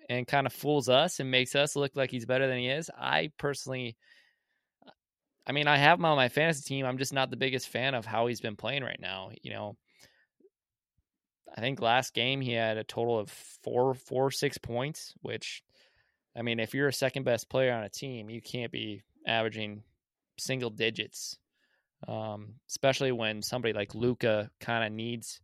[0.09, 2.91] and kind of fools us and makes us look like he's better than he is.
[2.99, 3.97] I personally.
[5.47, 6.85] I mean, I have him on my fantasy team.
[6.85, 9.31] I'm just not the biggest fan of how he's been playing right now.
[9.43, 9.77] You know,
[11.57, 13.31] I think last game he had a total of
[13.63, 15.15] four, four, six points.
[15.23, 15.63] Which,
[16.37, 19.83] I mean, if you're a second best player on a team, you can't be averaging
[20.39, 21.39] single digits,
[22.07, 25.41] um, especially when somebody like Luka kind of needs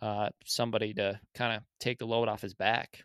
[0.00, 3.04] uh, somebody to kind of take the load off his back.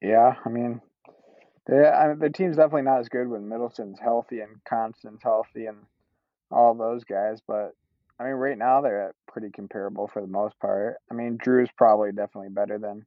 [0.00, 0.80] Yeah, I mean,
[1.68, 5.78] I their team's definitely not as good when Middleton's healthy and Constant's healthy and
[6.50, 7.40] all those guys.
[7.46, 7.74] But
[8.22, 10.96] I mean, right now they're at pretty comparable for the most part.
[11.10, 13.04] I mean, Jrue's probably definitely better than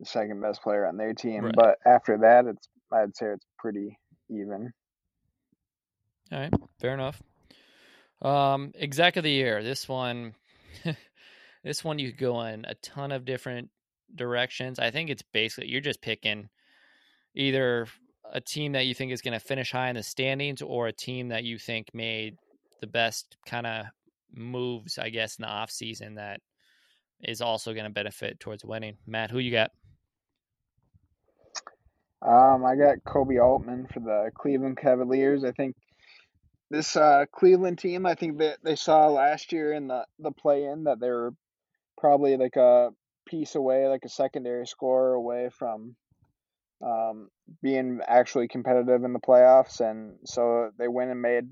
[0.00, 1.54] the second best player on their team, Right.
[1.54, 3.98] but after that, it's I'd say it's pretty
[4.30, 4.72] even.
[6.32, 7.22] All right, fair enough.
[8.22, 9.62] Um, exec of the year.
[9.62, 10.34] This one,
[11.64, 13.68] this one you could go in a ton of different
[14.14, 14.78] directions.
[14.78, 16.48] I think it's basically you're just picking
[17.34, 17.86] either
[18.32, 20.92] a team that you think is going to finish high in the standings or a
[20.92, 22.36] team that you think made
[22.80, 23.86] the best kind of
[24.34, 26.40] moves, I guess, in the off season that
[27.22, 28.96] is also going to benefit towards winning.
[29.06, 29.70] Matt, who you got?
[32.22, 35.44] Um, I got Koby Altman for the Cleveland Cavaliers.
[35.44, 35.76] I think
[36.70, 40.64] this uh, Cleveland team, I think that they saw last year in the the play
[40.64, 41.32] in that they were
[41.98, 42.90] probably like a
[43.26, 45.94] piece away, like a secondary scorer away from
[46.84, 47.28] um,
[47.62, 51.44] being actually competitive in the playoffs, and so they went and made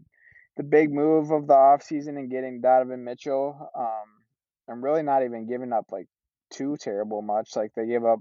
[0.57, 3.71] the big move of the offseason and getting Donovan Mitchell.
[3.77, 4.25] Um,
[4.69, 6.07] and really not even giving up like
[6.51, 7.51] too terrible much.
[7.57, 8.21] Like they gave up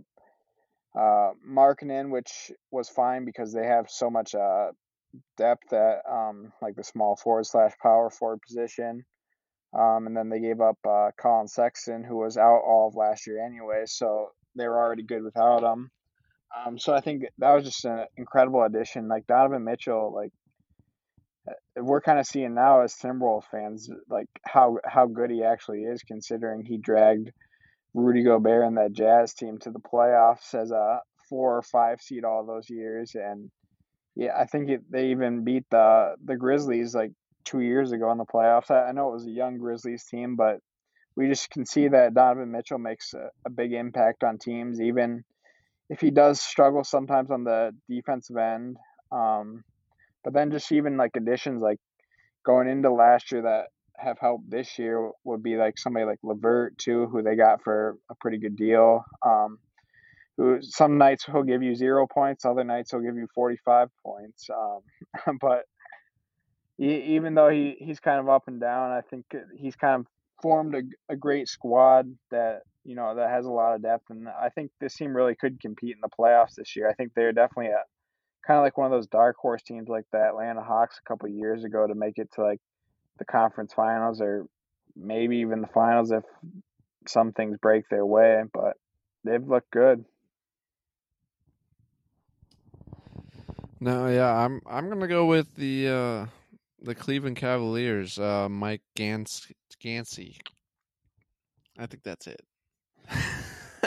[0.97, 4.67] uh, Markkanen, which was fine because they have so much uh,
[5.37, 9.05] depth at um, like the small forward slash power forward position.
[9.77, 13.25] Um, and then they gave up uh, Collin Sexton, who was out all of last
[13.25, 15.89] year anyway, so they were already good without him.
[16.55, 19.07] Um, so I think that was just an incredible addition.
[19.07, 20.31] Like Donovan Mitchell, like
[21.75, 26.03] we're kind of seeing now as Timberwolves fans, like how how good he actually is,
[26.03, 27.31] considering he dragged
[27.93, 32.23] Rudy Gobert and that Jazz team to the playoffs as a four or five seed
[32.23, 33.49] all those years, and
[34.15, 37.11] yeah, I think it, they even beat the the Grizzlies like
[37.45, 38.71] two years ago in the playoffs.
[38.71, 40.59] I, I know it was a young Grizzlies team, but
[41.15, 45.23] we just can see that Donovan Mitchell makes a, a big impact on teams, even
[45.89, 48.77] if he does struggle sometimes on the defensive end.
[49.11, 49.63] Um,
[50.23, 51.79] but then just even like additions like
[52.45, 53.65] going into last year that
[53.97, 57.97] have helped this year would be like somebody like LeVert too, who they got for
[58.09, 59.03] a pretty good deal.
[59.25, 59.59] Um,
[60.37, 63.89] who some nights he'll give you zero points, other nights he'll give you forty five
[64.03, 64.49] points.
[64.49, 65.65] Um, but
[66.77, 70.07] he, even though he, he's kind of up and down, I think he's kind of
[70.41, 74.27] formed a, a great squad that you know that has a lot of depth, and
[74.27, 76.89] I think this team really could compete in the playoffs this year.
[76.89, 77.83] I think they're definitely a
[78.45, 81.29] kind of like one of those dark horse teams like the Atlanta Hawks a couple
[81.29, 82.59] years ago to make it to like
[83.17, 84.45] the conference finals or
[84.95, 86.23] maybe even the finals if
[87.07, 88.43] some things break their way.
[88.53, 88.77] But
[89.23, 90.05] they've looked good.
[93.79, 96.25] No, yeah, I'm I'm gonna go with the uh,
[96.81, 98.17] the Cleveland Cavaliers.
[98.17, 99.47] Uh, Mike Gans
[99.81, 100.37] Gansey.
[101.77, 102.41] I think that's it.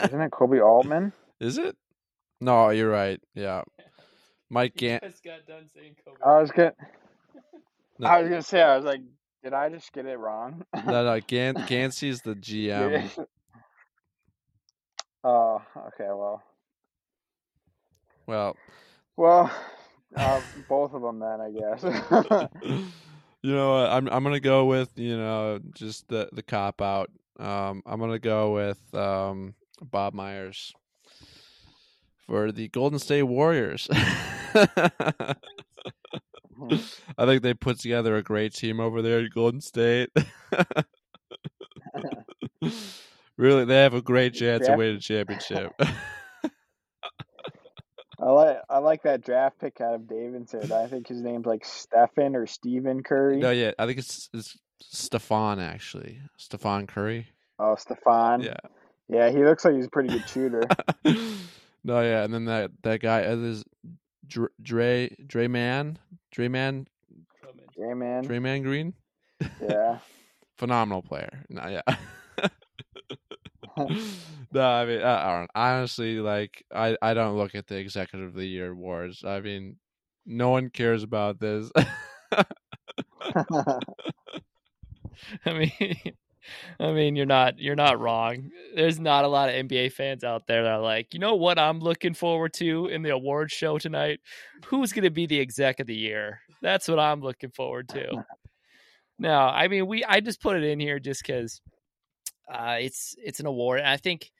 [0.03, 1.13] Isn't it Koby Altman?
[1.39, 1.75] Is it?
[2.39, 3.19] No, you're right.
[3.33, 3.63] Yeah,
[4.49, 4.99] Mike Gan.
[5.03, 6.25] just got done saying Koby.
[6.25, 6.73] I was gonna,
[7.99, 8.07] No.
[8.07, 9.01] I was gonna say, I was like,
[9.43, 10.63] did I just get it wrong?
[10.85, 13.09] No, no, Gan Gansey's the GM.
[15.23, 16.07] oh, okay.
[16.09, 16.41] Well,
[18.25, 18.55] Well,
[19.15, 19.51] well,
[20.15, 22.59] uh, both of them then, I guess.
[23.43, 27.11] You know, what, I'm I'm gonna go with you know just the the cop out.
[27.39, 30.73] Um, I'm gonna go with um Bob Myers
[32.27, 33.87] for the Golden State Warriors.
[37.17, 40.09] I think they put together a great team over there at Golden State.
[43.37, 45.73] really, they have a great chance to Draft- win a championship.
[48.19, 50.71] I like I like that draft pick out of Davidson.
[50.71, 53.37] I think his name's like Stephen or Stephen Curry.
[53.37, 57.27] no, yeah, I think it's it's Stefan actually, Stefan Curry.
[57.59, 58.41] Oh, Stefan.
[58.41, 58.57] Yeah.
[59.07, 60.63] Yeah, he looks like he's a pretty good shooter.
[61.87, 63.63] No, yeah, and then that that guy uh, is
[64.27, 65.97] Dre Dre Dre Man
[66.31, 66.87] Dre Man
[67.77, 68.23] yeah, man.
[68.23, 68.93] Dre Man Green,
[69.61, 69.99] Yeah.
[70.57, 71.45] phenomenal player.
[71.49, 71.81] No, yeah.
[74.51, 78.33] no, I mean, uh, Aaron, honestly, like I I don't look at the executive of
[78.35, 79.23] the year awards.
[79.23, 79.77] I mean,
[80.25, 81.71] no one cares about this.
[85.45, 85.71] I mean,
[86.79, 88.51] I mean, you're not you're not wrong.
[88.75, 91.59] There's not a lot of NBA fans out there that are like, you know what
[91.59, 94.19] I'm looking forward to in the award show tonight?
[94.65, 96.41] Who's going to be the exec of the year?
[96.61, 98.25] That's what I'm looking forward to.
[99.19, 101.59] No, I mean, we I just put it in here just because
[102.51, 103.79] uh, it's it's an award.
[103.79, 104.31] And I think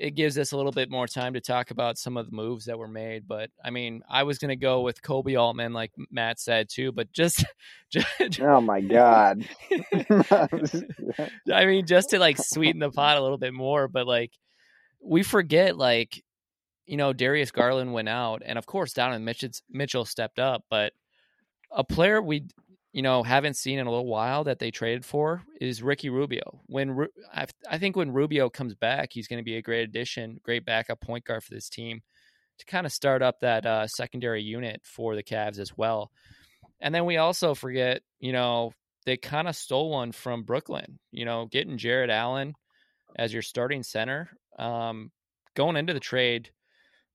[0.00, 2.64] it gives us a little bit more time to talk about some of the moves
[2.64, 3.28] that were made.
[3.28, 6.90] But I mean, I was going to go with Koby Altman, like Matt said too.
[6.90, 7.44] But just,
[7.92, 9.46] just oh my god.
[11.52, 14.32] I mean, just to like sweeten the pot a little bit more, but like
[15.02, 16.24] we forget, like
[16.86, 20.94] you know, Darius Garland went out, and of course, Donovan Mitchell, Mitchell stepped up, but
[21.70, 22.46] a player we
[22.92, 26.60] you know haven't seen in a little while that they traded for is Ricky Rubio.
[26.66, 29.88] When Ru- I, I think when Rubio comes back, he's going to be a great
[29.88, 32.02] addition, great backup point guard for this team
[32.58, 36.10] to kind of start up that uh, secondary unit for the Cavs as well.
[36.80, 38.72] And then we also forget, you know,
[39.06, 40.98] they kind of stole one from Brooklyn.
[41.10, 42.54] You know, getting Jarrett Allen
[43.16, 44.30] as your starting center.
[44.58, 45.10] Um,
[45.54, 46.50] going into the trade,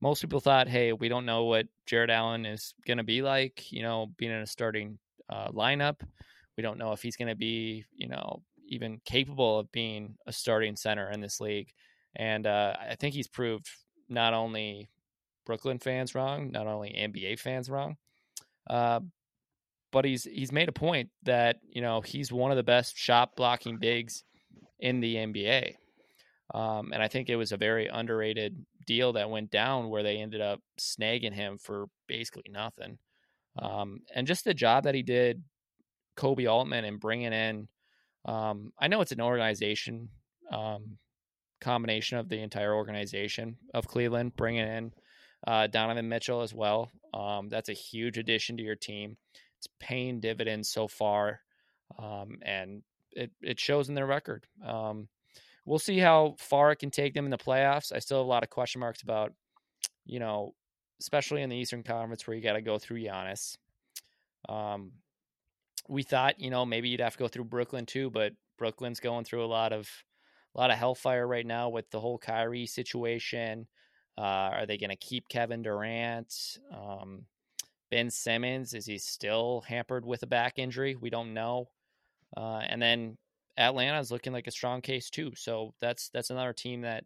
[0.01, 3.71] most people thought, hey, we don't know what Jarrett Allen is going to be like,
[3.71, 6.01] you know, being in a starting uh, lineup.
[6.57, 10.31] We don't know if he's going to be, you know, even capable of being a
[10.31, 11.69] starting center in this league.
[12.15, 13.69] And uh, I think he's proved
[14.09, 14.89] not only
[15.45, 17.97] Brooklyn fans wrong, not only NBA fans wrong,
[18.69, 19.01] uh,
[19.91, 23.35] but he's he's made a point that you know he's one of the best shot
[23.35, 24.23] blocking bigs
[24.79, 25.75] in the NBA.
[26.53, 30.17] Um, and I think it was a very underrated deal that went down where they
[30.17, 32.97] ended up snagging him for basically nothing.
[33.57, 35.43] Um, and just the job that he did,
[36.17, 37.67] Koby Altman, and bringing in,
[38.25, 40.09] um, I know it's an organization
[40.51, 40.97] um,
[41.61, 44.91] combination of the entire organization of Cleveland, bringing in
[45.47, 46.91] uh, Donovan Mitchell as well.
[47.13, 49.17] Um, that's a huge addition to your team.
[49.57, 51.39] It's paying dividends so far,
[51.97, 54.45] um, and it, it shows in their record.
[54.65, 55.07] Um,
[55.65, 57.91] we'll see how far it can take them in the playoffs.
[57.91, 59.33] I still have a lot of question marks about,
[60.05, 60.53] you know,
[60.99, 63.57] especially in the Eastern Conference where you got to go through Giannis.
[64.47, 64.91] Um,
[65.87, 69.25] we thought, you know, maybe you'd have to go through Brooklyn too, but Brooklyn's going
[69.25, 69.89] through a lot of
[70.55, 73.67] a lot of hellfire right now with the whole Kyrie situation.
[74.17, 74.21] Uh,
[74.53, 76.57] are they going to keep Kevin Durant?
[76.73, 77.25] Um,
[77.91, 80.95] ben Simmons is he still hampered with a back injury?
[80.95, 81.69] We don't know.
[82.35, 83.17] Uh, and then
[83.57, 85.33] Atlanta's looking like a strong case too.
[85.35, 87.03] So that's that's another team that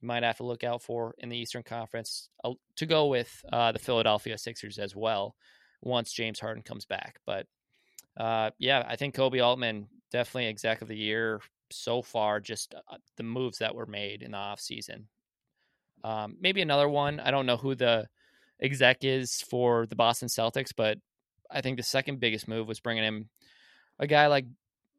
[0.00, 3.30] you might have to look out for in the Eastern Conference uh, to go with
[3.52, 5.34] uh, the Philadelphia Sixers as well
[5.82, 7.20] once James Harden comes back.
[7.26, 7.46] But
[8.16, 12.40] uh, yeah, I think Koby Altman definitely exec of the year so far.
[12.40, 15.08] Just uh, the moves that were made in the off season.
[16.02, 17.20] Um, maybe another one.
[17.20, 18.08] I don't know who the
[18.60, 20.98] exec is for the Boston Celtics, but
[21.50, 23.28] I think the second biggest move was bringing in
[23.98, 24.46] a guy like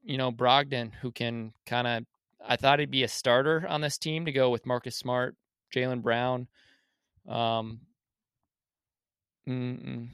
[0.03, 2.03] you know Brogdon who can kind of.
[2.47, 5.35] I thought he'd be a starter on this team to go with Marcus Smart,
[5.73, 6.47] Jaylen Brown.
[7.27, 7.81] Um,
[9.47, 10.07] mm-mm.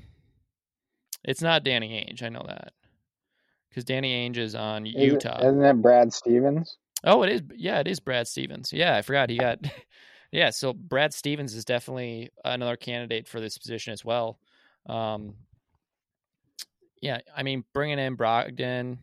[1.24, 2.24] it's not Danny Ainge.
[2.24, 2.74] I know that
[3.70, 5.40] because Danny Ainge is on Is Utah.
[5.40, 6.78] Isn't it Brad Stevens?
[7.04, 7.42] Oh, it is.
[7.56, 8.74] Yeah, it is Brad Stevens.
[8.74, 9.60] Yeah, I forgot he got.
[10.32, 14.40] yeah, so Brad Stevens is definitely another candidate for this position as well.
[14.88, 15.36] Um,
[17.02, 18.98] yeah, I mean, bringing in Brogdon.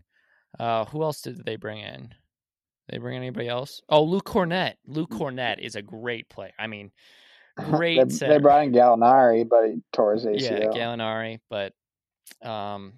[0.58, 2.14] Uh, who else did they bring in?
[2.88, 3.80] They bring in anybody else?
[3.88, 4.74] Oh, Luke Kornet.
[4.86, 6.52] Luke Kornet is a great player.
[6.58, 6.90] I mean,
[7.56, 8.08] great.
[8.10, 10.40] they, they brought in Gallinari, but he tore his ACL.
[10.40, 11.72] Yeah, Gallinari, but
[12.46, 12.94] um,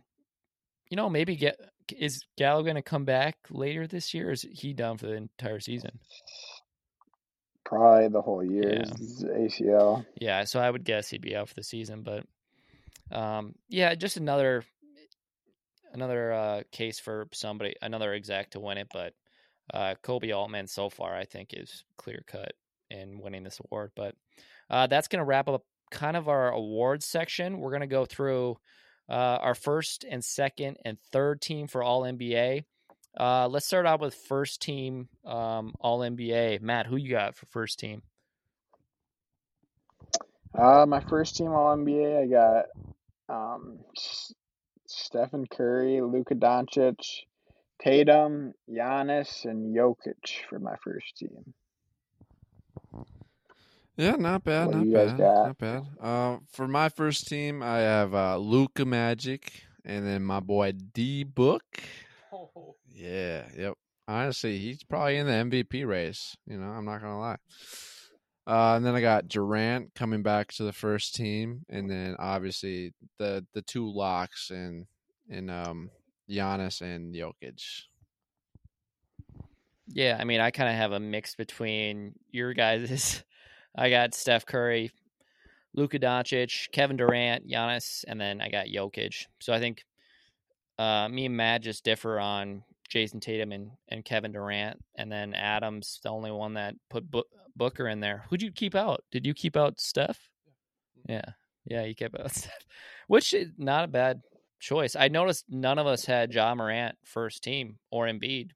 [0.90, 1.56] you know, maybe get
[1.96, 4.28] is Gallo going to come back later this year?
[4.28, 6.00] Or is he done for the entire season?
[7.64, 8.82] Probably the whole year Yeah.
[9.00, 10.06] is ACL.
[10.20, 12.24] Yeah, so I would guess he'd be out for the season, but
[13.16, 14.64] um, yeah, just another
[15.92, 18.88] another uh, case for somebody, another exact to win it.
[18.92, 19.14] But
[19.72, 22.52] uh, Koby Altman so far, I think, is clear cut
[22.90, 23.92] in winning this award.
[23.94, 24.14] But
[24.70, 27.58] uh, that's going to wrap up kind of our awards section.
[27.58, 28.58] We're going to go through
[29.08, 32.64] uh, our first and second and third team for All NBA.
[33.18, 36.60] Uh, let's start out with first team um, All NBA.
[36.60, 38.02] Matt, who you got for first team?
[40.56, 42.66] Uh, my first team All NBA, I got
[43.28, 43.78] um,
[44.86, 47.24] Stephen Curry, Luka Doncic,
[47.82, 51.54] Tatum, Giannis, and Jokic for my first team.
[53.96, 55.82] Yeah, not bad, What not bad, not bad.
[56.00, 61.24] Uh, for my first team, I have uh, Luka Magic, and then my boy D
[61.24, 61.64] Book.
[62.90, 63.74] Yeah, yep.
[64.06, 66.36] Honestly, he's probably in the MVP race.
[66.46, 67.36] You know, I'm not gonna lie.
[68.46, 72.92] Uh, and then I got Durant coming back to the first team, and then obviously
[73.18, 74.86] the the two locks and
[75.28, 75.90] and um
[76.28, 77.82] Giannis and Jokic.
[79.88, 83.22] Yeah, I mean, I kind of have a mix between your guys.
[83.76, 84.90] I got Steph Curry,
[85.74, 89.26] Luka Doncic, Kevin Durant, Giannis, and then I got Jokic.
[89.40, 89.84] So I think
[90.78, 95.34] uh, me and Matt just differ on Jayson Tatum and, and Kevin Durant, and then
[95.34, 97.22] Adams the only one that put Bu-
[97.54, 98.24] Booker in there.
[98.28, 99.04] Who'd you keep out?
[99.10, 100.18] Did you keep out Steph?
[101.08, 101.24] Yeah,
[101.64, 102.66] yeah, you kept out Steph,
[103.08, 104.22] which is not a bad
[104.58, 104.96] choice.
[104.96, 108.50] I noticed none of us had Ja Morant first team or Embiid.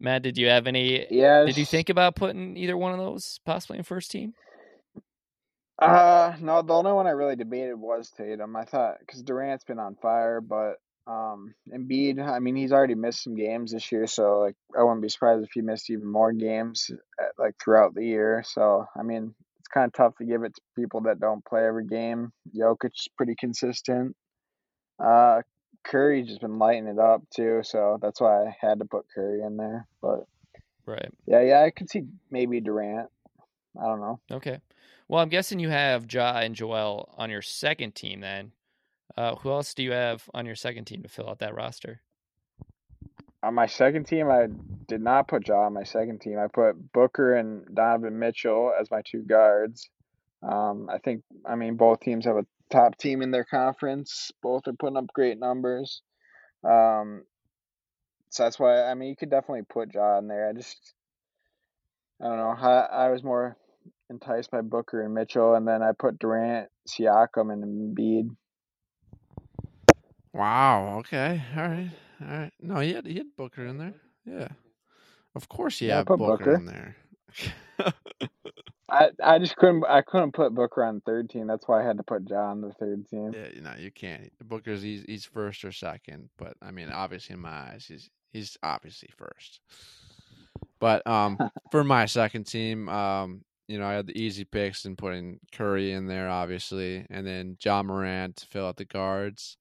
[0.00, 1.06] Matt, did you have any?
[1.10, 1.46] Yes.
[1.46, 4.34] Did you think about putting either one of those possibly in first team?
[5.78, 8.56] Uh, no, the only one I really debated was Tatum.
[8.56, 10.74] I thought because Durant's been on fire, but
[11.06, 15.02] um, Embiid, I mean, he's already missed some games this year, so like I wouldn't
[15.02, 18.44] be surprised if he missed even more games at, like throughout the year.
[18.46, 21.64] So I mean, it's kind of tough to give it to people that don't play
[21.64, 22.32] every game.
[22.56, 24.14] Jokic's pretty consistent.
[25.02, 25.42] Uh,
[25.84, 29.42] Curry's just been lighting it up too, so that's why I had to put Curry
[29.42, 29.86] in there.
[30.00, 30.26] But
[30.86, 31.12] Right.
[31.26, 33.10] yeah, yeah, I could see maybe Durant.
[33.80, 34.20] I don't know.
[34.30, 34.60] Okay.
[35.08, 38.52] Well, I'm guessing you have Ja and Joel on your second team then.
[39.16, 42.00] Uh, who else do you have on your second team to fill out that roster?
[43.42, 44.46] On my second team, I
[44.86, 46.38] did not put Ja on my second team.
[46.38, 49.90] I put Booker and Donovan Mitchell as my two guards.
[50.42, 54.32] Um, I think, I mean, both teams have a top team in their conference.
[54.42, 56.02] Both are putting up great numbers.
[56.64, 57.22] Um,
[58.30, 60.48] so that's why, I mean, you could definitely put Ja in there.
[60.48, 60.94] I just,
[62.20, 62.56] I don't know.
[62.58, 63.56] I, I was more
[64.10, 68.34] enticed by Booker and Mitchell, and then I put Durant, Siakam, and Embiid.
[70.32, 70.98] Wow.
[71.00, 71.42] Okay.
[71.56, 71.90] All right.
[72.22, 72.52] All right.
[72.60, 73.94] No, he had he had Booker in there.
[74.24, 74.48] Yeah.
[75.34, 76.54] Of course, he Yeah, Booker, Booker.
[76.54, 76.96] in there.
[78.92, 81.46] I, I just couldn't I couldn't put Booker on third team.
[81.46, 83.32] That's why I had to put John on the third team.
[83.34, 83.48] yeah.
[83.54, 84.30] You know, you can't.
[84.44, 88.58] Booker's he's he's first or second, but I mean, obviously in my eyes, he's he's
[88.62, 89.60] obviously first.
[90.78, 91.38] But um,
[91.70, 95.92] for my second team, um, you know, I had the easy picks and putting Curry
[95.92, 99.56] in there, obviously, and then Ja Morant to fill out the guards.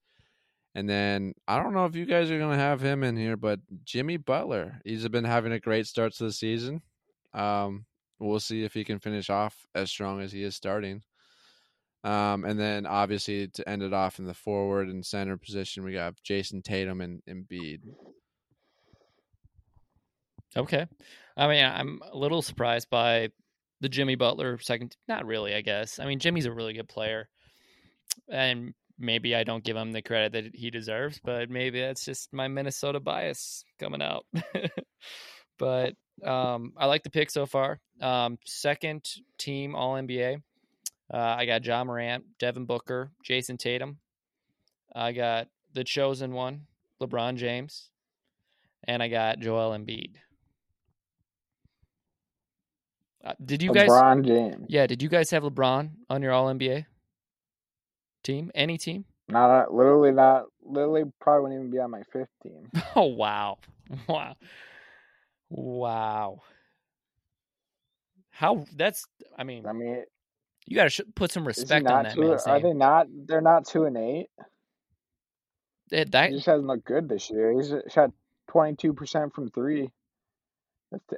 [0.76, 3.62] And then I don't know if you guys are gonna have him in here, but
[3.86, 4.82] Jimmy Butler.
[4.84, 6.82] He's been having a great start to the season.
[7.34, 7.86] Um,
[8.22, 11.02] we'll see if he can finish off as strong as he is starting.
[12.04, 15.94] Um, and then obviously to end it off in the forward and center position, we
[15.94, 17.82] got Jayson Tatum and Embiid.
[20.56, 20.88] Okay.
[21.38, 23.30] I mean, I'm a little surprised by
[23.82, 24.96] the Jimmy Butler second.
[25.08, 26.00] Not really, I guess.
[26.00, 27.30] I mean, Jimmy's a really good player.
[28.30, 32.34] And maybe I don't give him the credit that he deserves, but maybe that's just
[32.34, 34.26] my Minnesota bias coming out.
[35.60, 35.94] but
[36.24, 37.80] um, I like the pick so far.
[38.02, 39.08] Um, second
[39.38, 40.42] team All NBA.
[41.14, 43.98] Uh, I got Ja Morant, Devin Booker, Jayson Tatum.
[44.96, 46.68] I got the chosen one,
[47.02, 47.90] LeBron James,
[48.86, 50.16] and I got Joel Embiid.
[53.24, 53.90] Uh, did you guys?
[53.90, 54.66] LeBron James.
[54.70, 56.86] Yeah, did you guys have LeBron on your All NBA
[58.24, 58.52] team?
[58.56, 59.06] Any team?
[59.28, 62.70] Not literally not literally probably wouldn't even be on my fifth team.
[62.96, 63.58] Oh wow,
[64.08, 64.36] wow,
[65.52, 66.42] wow.
[68.32, 69.06] How that's?
[69.38, 70.04] I mean, I mean,
[70.66, 72.22] you got to sh- put some respect on that two?
[72.30, 72.64] man's Are name.
[72.64, 73.08] they not?
[73.28, 74.28] They're not two and eight.
[75.90, 77.52] That- that- He just hasn't looked good this year.
[77.54, 78.12] He's uh, shot
[78.50, 79.92] twenty two percent from three.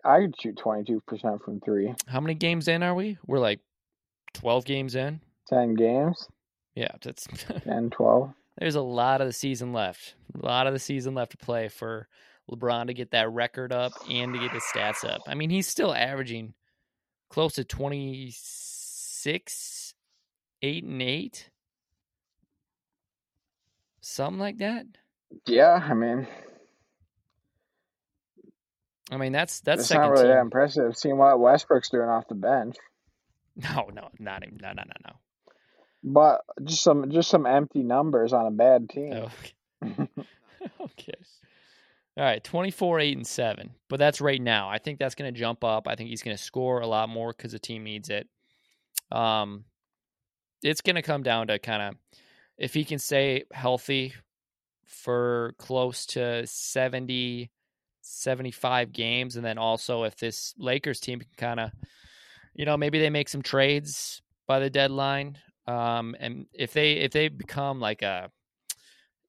[0.04, 1.94] I could shoot twenty two percent from three.
[2.08, 3.18] how many games in are we?
[3.26, 3.60] We're like
[4.34, 5.22] twelve games in.
[5.48, 6.26] Ten games,
[6.74, 7.28] Yeah, that's
[7.66, 8.34] 10, 12.
[8.58, 10.16] there's a lot of the season left.
[10.42, 12.08] A lot of the season left to play for
[12.52, 15.22] LeBron to get that record up and to get his stats up.
[15.28, 16.54] I mean, he's still averaging
[17.30, 19.94] close to 26,
[20.62, 21.50] 8 and 8.
[24.02, 24.86] something like that.
[25.48, 26.28] Yeah, I mean,
[29.10, 30.34] I mean that's that's not really team.
[30.34, 30.96] that impressive.
[30.96, 32.76] Seeing what Westbrook's doing off the bench,
[33.56, 34.60] No, no, not even.
[34.62, 35.14] No, no, no, no.
[36.04, 39.14] but just some just some empty numbers on a bad team.
[39.14, 39.30] Oh,
[39.84, 40.08] okay.
[40.82, 41.14] okay.
[42.16, 43.72] All right, 24, 8, and 7.
[43.90, 44.70] But that's right now.
[44.70, 45.88] I think that's going to jump up.
[45.88, 48.28] I think he's going to score a lot more because the team needs it.
[49.12, 49.66] Um,
[50.62, 51.96] It's going to come down to kind of
[52.58, 54.14] if he can stay healthy
[54.86, 57.50] for close to 70,
[58.02, 59.36] 75 games.
[59.36, 61.72] And then also if this Lakers team can kind of,
[62.54, 65.40] you know, maybe they make some trades by the deadline.
[65.66, 68.30] Um, and if they if they become like a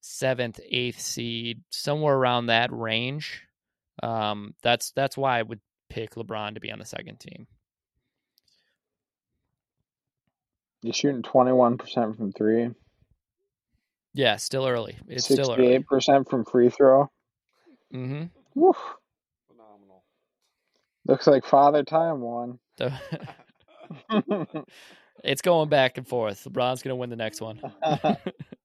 [0.05, 3.43] seventh, eighth seed, somewhere around that range.
[4.03, 7.47] Um, that's that's why I would pick LeBron to be on the second team.
[10.83, 12.71] You're shooting twenty one percent from three.
[14.13, 14.97] Yeah, still early.
[15.09, 15.73] It's still Sixty early.
[15.75, 17.11] eight percent from free throw.
[17.93, 18.25] Mm-hmm.
[18.55, 18.77] Woof.
[19.49, 20.05] Phenomenal.
[21.07, 22.59] Looks like Father Time won.
[25.23, 26.45] It's going back and forth.
[26.45, 27.59] LeBron's gonna win the next one.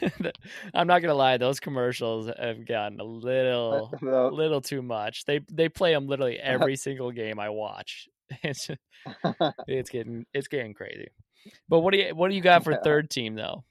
[0.74, 5.24] I'm not gonna lie; those commercials have gotten a little, uh, The- little too much.
[5.24, 8.08] They they play them literally every single game I watch.
[8.44, 8.78] It's just,
[9.66, 11.08] it's getting it's getting crazy.
[11.68, 12.78] But what do you what do you got for Yeah.
[12.84, 13.64] third team though?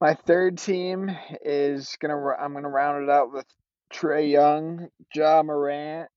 [0.00, 1.10] My third team
[1.42, 2.16] is gonna.
[2.38, 3.46] I'm gonna round it out with
[3.92, 6.08] Trae Young, Ja Morant,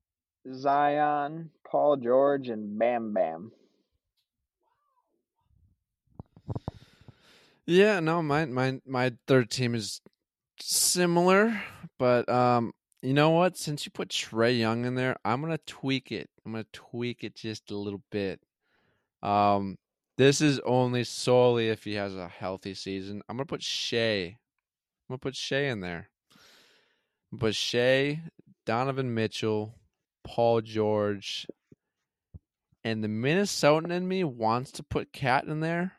[0.53, 3.51] Zion, Paul George, and Bam Bam.
[7.65, 10.01] Yeah, no, my my my third team is
[10.59, 11.61] similar,
[11.97, 13.57] but um, you know what?
[13.57, 16.29] Since you put Trae Young in there, I'm gonna tweak it.
[16.45, 18.41] I'm gonna tweak it just a little bit.
[19.21, 19.77] Um,
[20.17, 23.21] this is only solely if he has a healthy season.
[23.29, 24.25] I'm gonna put Shai.
[24.25, 24.37] I'm
[25.09, 26.09] gonna put Shai in there.
[27.31, 28.23] But Shai,
[28.65, 29.75] Donovan Mitchell,
[30.25, 31.47] Paul George,
[32.83, 35.93] and the Minnesotan in me wants to put Cat in there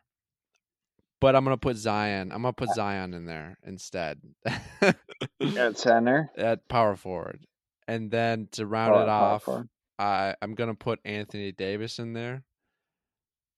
[1.19, 2.31] but I'm gonna put Zion.
[2.31, 4.97] I'm gonna put Zion in there instead At
[5.77, 6.31] center.
[6.37, 7.45] at power forward,
[7.87, 9.69] and then to round Oh, it off, forward.
[9.99, 12.43] I I'm gonna put Anthony Davis in there.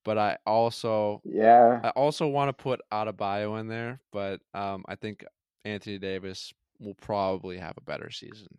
[0.05, 1.81] But I also Yeah.
[1.83, 5.25] I also want to put Adebayo in there, but um I think
[5.65, 8.57] Anthony Davis will probably have a better season.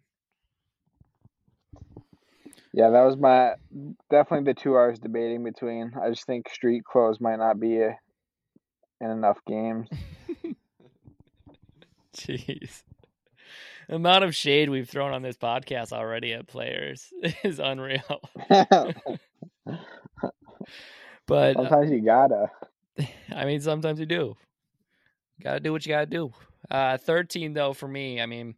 [2.75, 3.55] Yeah, that was my
[4.11, 5.93] definitely the two I was debating between.
[6.01, 7.97] I just think street clothes might not be a,
[9.01, 9.89] in enough games.
[12.17, 12.83] Jeez.
[13.89, 18.21] The amount of shade we've thrown on this podcast already at players is unreal.
[21.29, 22.51] But uh, Sometimes you gotta.
[23.31, 24.35] I mean, sometimes you do.
[25.41, 26.33] Got to do what you got to do.
[26.69, 28.57] Uh, third team, though, for me, I mean,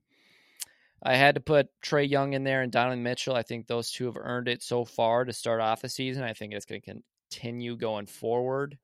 [1.03, 3.35] I had to put Trae Young in there and Donovan Mitchell.
[3.35, 6.23] I think those two have earned it so far to start off the season.
[6.23, 8.79] I think it's going to continue going forward.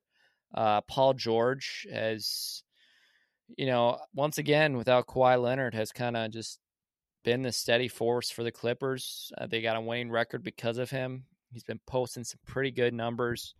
[0.57, 2.63] Uh, Paul George has,
[3.57, 6.59] you know, once again, without Kawhi Leonard, has kind of just
[7.23, 9.31] been the steady force for the Clippers.
[9.37, 11.25] Uh, they got a winning record because of him.
[11.51, 13.55] He's been posting some pretty good numbers.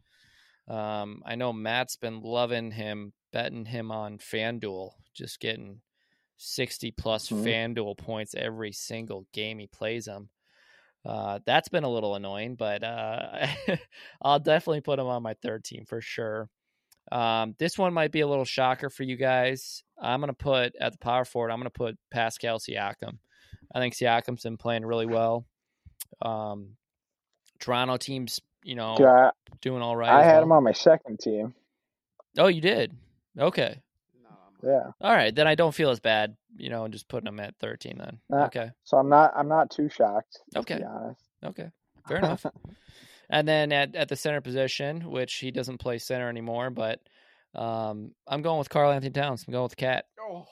[0.68, 5.82] Um, I know Matt's been loving him, betting him on FanDuel, just getting
[6.38, 7.44] 60 plus Mhm.
[7.44, 10.30] FanDuel points every single game he plays them.
[11.06, 13.48] Uh, that's been a little annoying, but uh,
[14.22, 16.50] I'll definitely put him on my third team for sure.
[17.12, 19.84] Um, this one might be a little shocker for you guys.
[20.02, 23.18] I'm going to put at the power forward, I'm going to put Pascal Siakam.
[23.74, 25.46] I think Siakam's been playing really well.
[26.22, 26.76] Um,
[27.60, 29.32] Toronto team's, you know, Yeah,
[29.62, 30.10] doing all right.
[30.12, 30.44] I had well.
[30.44, 31.54] him on my second team.
[32.38, 32.94] Oh, you did?
[33.38, 33.82] Okay.
[34.64, 34.92] Yeah.
[35.02, 35.34] All right.
[35.34, 38.20] Then I don't feel as bad, you know, and just putting him at 13 then.
[38.46, 38.72] Okay.
[38.84, 40.78] So I'm not I'm not too shocked, to Okay.
[40.80, 41.22] be honest.
[41.44, 41.70] Okay.
[42.08, 42.46] Fair enough.
[43.30, 47.00] And then at, at the center position, which he doesn't play center anymore, but
[47.56, 49.44] um, I'm going with Karl Anthony Towns.
[49.48, 50.06] I'm going with Cat.
[50.20, 50.46] Oh.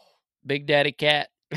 [0.46, 1.30] Big Daddy Cat.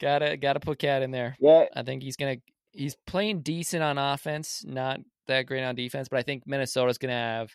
[0.00, 1.36] gotta gotta put Cat in there.
[1.40, 2.36] Yeah, I think he's gonna
[2.72, 7.12] he's playing decent on offense, not that great on defense, but I think Minnesota's gonna
[7.12, 7.54] have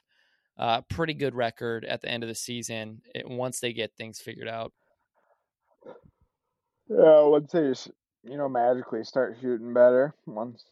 [0.57, 4.20] a pretty good record at the end of the season it, once they get things
[4.20, 4.72] figured out.
[6.88, 7.91] yeah, once they just
[8.24, 10.63] you know magically start shooting better, once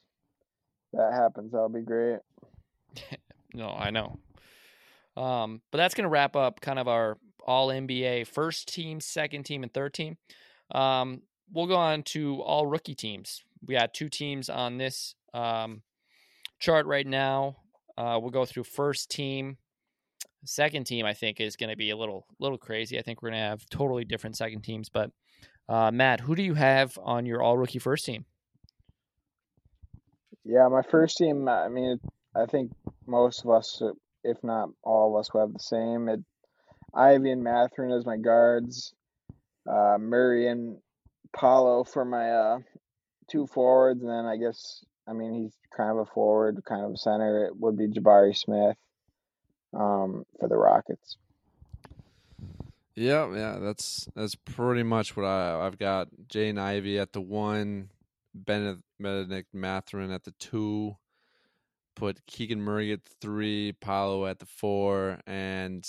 [0.93, 2.19] that happens, that'll be great.
[3.55, 4.17] No, I know.
[5.15, 9.43] Um, but that's going to wrap up kind of our all NBA first team, second
[9.43, 10.17] team, and third team.
[10.71, 11.21] Um,
[11.51, 13.43] we'll go on to all rookie teams.
[13.65, 15.83] We got two teams on this um,
[16.59, 17.57] chart right now.
[17.97, 19.57] Uh, we'll go through first team.
[20.45, 22.97] Second team, I think, is going to be a little little crazy.
[22.97, 24.89] I think we're going to have totally different second teams.
[24.89, 25.11] But
[25.69, 28.25] uh, Matt, who do you have on your all rookie first team?
[30.45, 31.47] Yeah, my first team.
[31.47, 31.99] I mean,
[32.35, 32.71] I think
[33.05, 33.81] most of us,
[34.23, 36.09] if not all of us, will have the same.
[36.09, 36.21] It,
[36.93, 38.93] Ivey and Mathurin as my guards,
[39.67, 40.77] uh, Murray and
[41.35, 42.59] Paolo for my uh,
[43.29, 46.91] two forwards, and then I guess I mean he's kind of a forward, kind of
[46.91, 47.45] a center.
[47.45, 48.77] It would be Jabari Smith
[49.73, 51.17] um, for the Rockets.
[52.95, 56.09] Yeah, yeah, that's that's pretty much what I I've got.
[56.27, 57.89] Jaden Ivy at the one,
[58.33, 60.95] Bennedict Mathurin at the two,
[61.95, 65.85] put Keegan Murray at three, Paolo at the four, and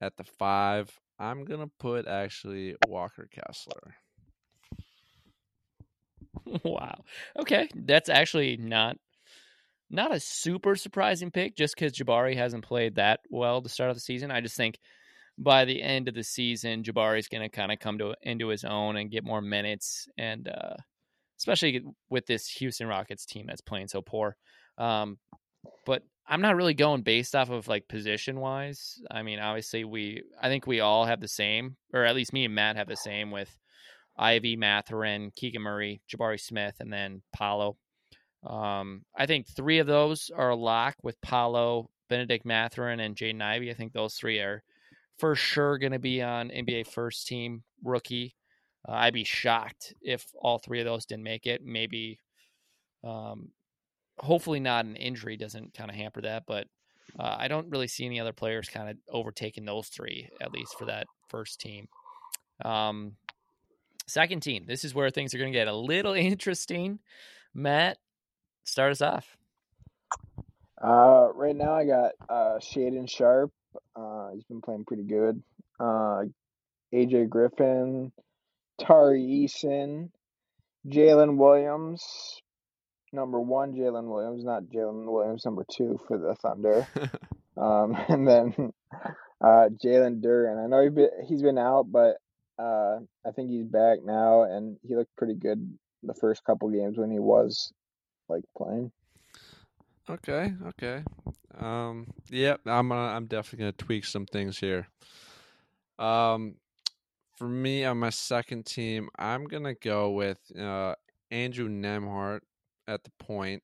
[0.00, 3.94] at the five, I'm gonna put actually Walker Kessler.
[6.64, 7.04] wow.
[7.38, 8.96] Okay, that's actually not
[9.90, 13.96] not a super surprising pick just because Jabari hasn't played that well to start of
[13.96, 14.30] the season.
[14.30, 14.78] I just think
[15.38, 18.64] by the end of the season, Jabari's going to kind of come to into his
[18.64, 20.76] own and get more minutes, and uh,
[21.42, 24.36] especially with this Houston Rockets team that's playing so poor.
[24.78, 25.18] Um,
[25.84, 29.02] but I'm not really going based off of like position wise.
[29.10, 32.44] I mean, obviously we I think we all have the same, or at least me
[32.44, 33.50] and Matt have the same with
[34.16, 37.76] Ivey, Mathurin, Keegan Murray, Jabari Smith, and then Paolo.
[38.46, 43.42] Um, I think three of those are a lock with Paolo, Bennedict Mathurin, and Jaden
[43.42, 43.72] Ivey.
[43.72, 44.62] I think those three are
[45.18, 48.36] for sure going to be on NBA first team rookie.
[48.88, 51.64] Uh, I'd be shocked if all three of those didn't make it.
[51.64, 52.18] Maybe,
[53.04, 53.50] um,
[54.18, 56.66] hopefully, not an injury doesn't kind of hamper that, but
[57.18, 60.76] uh, I don't really see any other players kind of overtaking those three, at least
[60.78, 61.88] for that first team.
[62.64, 63.12] Um,
[64.06, 66.98] second team, this is where things are going to get a little interesting.
[67.54, 67.98] Matt,
[68.64, 69.36] start us off.
[70.82, 73.52] Uh, right now I got uh, Shaedon Sharpe.
[73.94, 75.42] Uh, he's been playing pretty good.
[75.78, 76.24] Uh,
[76.92, 78.12] AJ Griffin,
[78.86, 80.10] Tari Eason,
[80.86, 82.02] Jalen Williams,
[83.12, 86.86] number one, Jalen Williams, not Jalen Williams, number two for the Thunder.
[87.56, 88.72] um, and then
[89.40, 90.62] uh, Jalen Duren.
[90.62, 92.16] I know he's been, he's been out, but
[92.58, 96.98] uh, I think he's back now, and he looked pretty good the first couple games
[96.98, 97.72] when he was
[98.28, 98.90] like playing.
[100.10, 101.04] Okay, okay.
[101.56, 104.88] Um, yep, yeah, I'm gonna, I'm definitely gonna tweak some things here.
[105.98, 106.56] Um,
[107.36, 110.94] for me on my second team, I'm gonna go with uh,
[111.30, 112.40] Andrew Nembhard
[112.86, 113.62] at the point.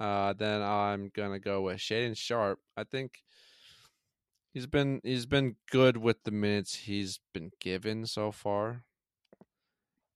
[0.00, 2.60] Uh, then I'm gonna go with Shaedon Sharpe.
[2.76, 3.22] I think
[4.52, 8.84] he's been he's been good with the minutes he's been given so far.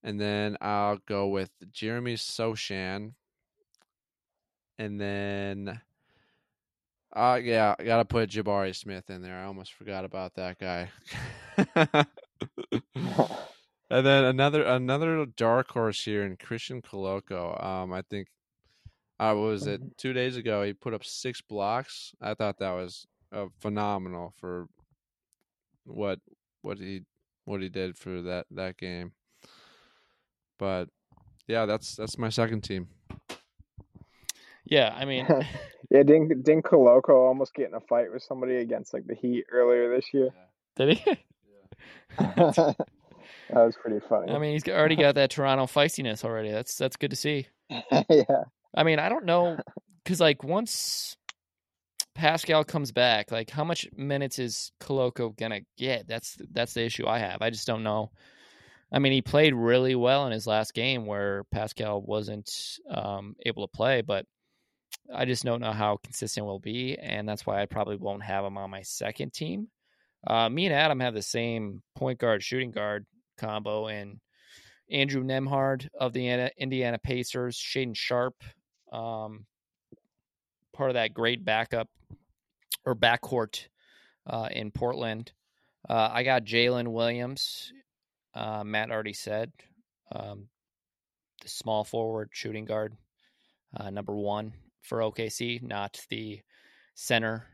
[0.02, 3.14] And then I'll go with Jeremy Sochan.
[4.78, 5.80] And then
[7.14, 9.38] uh yeah, I gotta put Jabari Smith in there.
[9.38, 10.90] I almost forgot about that guy.
[12.94, 17.62] and then another another dark horse here in Christian Koloko.
[17.62, 18.28] Um, I think
[19.18, 19.88] I uh, was it mm-hmm.
[19.96, 20.62] two days ago.
[20.62, 22.14] He put up six blocks.
[22.20, 24.68] I thought that was uh, phenomenal for
[25.84, 26.20] what
[26.62, 27.02] what he
[27.44, 29.12] what he did for that that game.
[30.58, 30.88] But
[31.46, 32.88] yeah, that's that's my second team.
[34.64, 35.26] Yeah, I mean,
[35.90, 39.46] yeah, didn't didn't Koloko almost get in a fight with somebody against like the Heat
[39.50, 40.30] earlier this year?
[40.76, 41.16] Did he?
[42.18, 42.76] that
[43.50, 44.32] was pretty funny.
[44.32, 46.50] I mean, he's already got that Toronto feistiness already.
[46.50, 47.46] That's that's good to see.
[48.08, 48.44] yeah.
[48.74, 49.58] I mean, I don't know
[50.04, 51.16] because like once
[52.14, 56.08] Pascal comes back, like how much minutes is Koloko gonna get?
[56.08, 57.42] That's that's the issue I have.
[57.42, 58.10] I just don't know.
[58.90, 63.66] I mean, he played really well in his last game where Pascal wasn't um, able
[63.66, 64.24] to play, but
[65.14, 68.44] I just don't know how consistent will be, and that's why I probably won't have
[68.44, 69.68] him on my second team.
[70.26, 73.06] Uh, me and Adam have the same point guard shooting guard
[73.38, 74.18] combo, and
[74.90, 78.42] Andrew Nembhard of the Indiana Pacers, Shaedon Sharpe,
[78.92, 79.46] um,
[80.74, 81.88] part of that great backup
[82.84, 83.66] or backcourt
[84.26, 85.32] uh, in Portland.
[85.88, 87.72] Uh, I got Jalen Williams.
[88.34, 89.52] Uh, Matt already said
[90.12, 90.48] um,
[91.42, 92.96] the small forward shooting guard,
[93.76, 94.52] uh, number one
[94.82, 96.40] for OKC, not the
[96.94, 97.46] center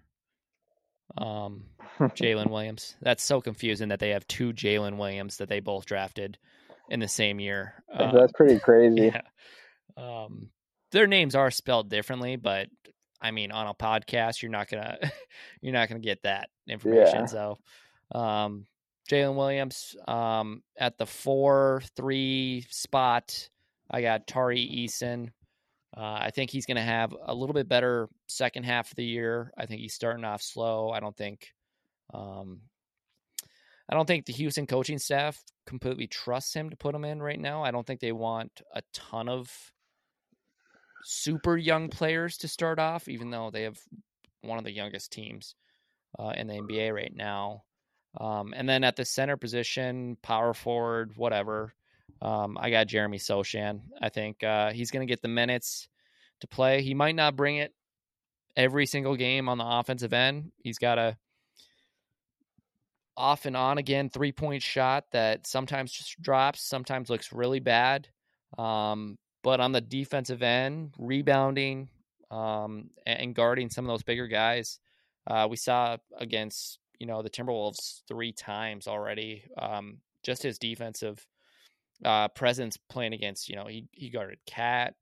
[1.16, 1.64] um,
[2.00, 2.96] Jalen Williams.
[3.00, 6.38] That's so confusing that they have two Jalen Williams that they both drafted
[6.88, 7.82] in the same year.
[7.92, 9.12] Um, That's pretty crazy.
[9.12, 9.22] Yeah.
[9.96, 10.50] Um,
[10.92, 12.68] their names are spelled differently, but
[13.20, 14.98] I mean, on a podcast, you're not gonna
[15.61, 17.20] you're not gonna get that information.
[17.20, 17.26] Yeah.
[17.26, 17.59] So,
[18.12, 18.66] um,
[19.11, 23.48] Jalen Williams, um, at the four three spot,
[23.90, 25.30] I got Tari Eason.
[25.97, 29.05] Uh, I think he's going to have a little bit better second half of the
[29.05, 29.53] year.
[29.57, 30.90] I think he's starting off slow.
[30.90, 31.53] I don't think,
[32.12, 32.61] um,
[33.88, 37.38] I don't think the Houston coaching staff completely trusts him to put him in right
[37.38, 37.62] now.
[37.62, 39.51] I don't think they want a ton of
[41.05, 43.78] super young players to start off, even though they have
[44.40, 45.55] one of the youngest teams
[46.18, 47.62] uh, in the NBA right now.
[48.18, 51.74] Um, and then at the center position, power forward, whatever.
[52.24, 53.80] Um, I got Jeremy Sochan.
[54.00, 55.88] I think uh, he's going to get the minutes
[56.40, 56.80] to play.
[56.80, 57.74] He might not bring it
[58.56, 60.50] every single game on the offensive end.
[60.56, 61.18] He's got a
[63.16, 68.08] off and on again three point shot that sometimes just drops, sometimes looks really bad.
[68.56, 71.90] Um, but on the defensive end, rebounding
[72.30, 74.78] um, and guarding some of those bigger guys,
[75.26, 79.44] uh, we saw against you know the Timberwolves three times already.
[79.58, 81.26] Um, just his defensive
[82.05, 84.95] uh, presence playing against you know he he guarded Cat.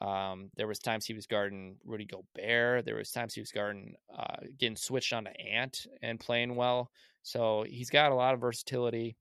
[0.00, 2.86] Um, there was times he was guarding Rudy Gobert.
[2.86, 6.90] There was times he was guarding uh, getting switched onto Ant and playing well.
[7.22, 9.16] So he's got a lot of versatility.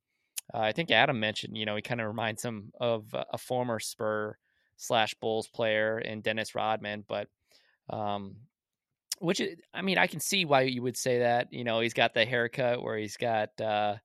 [0.53, 3.79] Uh, I think Adam mentioned, you know, he kind of reminds him of a former
[3.79, 4.37] Spur
[4.77, 7.27] slash Bulls player in Dennis Rodman, but
[7.89, 8.37] um,
[9.19, 9.41] which
[9.73, 11.51] I mean, I can see why you would say that.
[11.51, 13.95] You know, he's got the haircut where he's got, uh,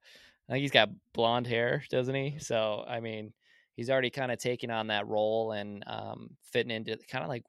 [0.48, 2.38] I think he's got blonde hair, doesn't he?
[2.38, 3.32] So I mean,
[3.76, 7.44] he's already kind of taking on that role and um, fitting into kind of like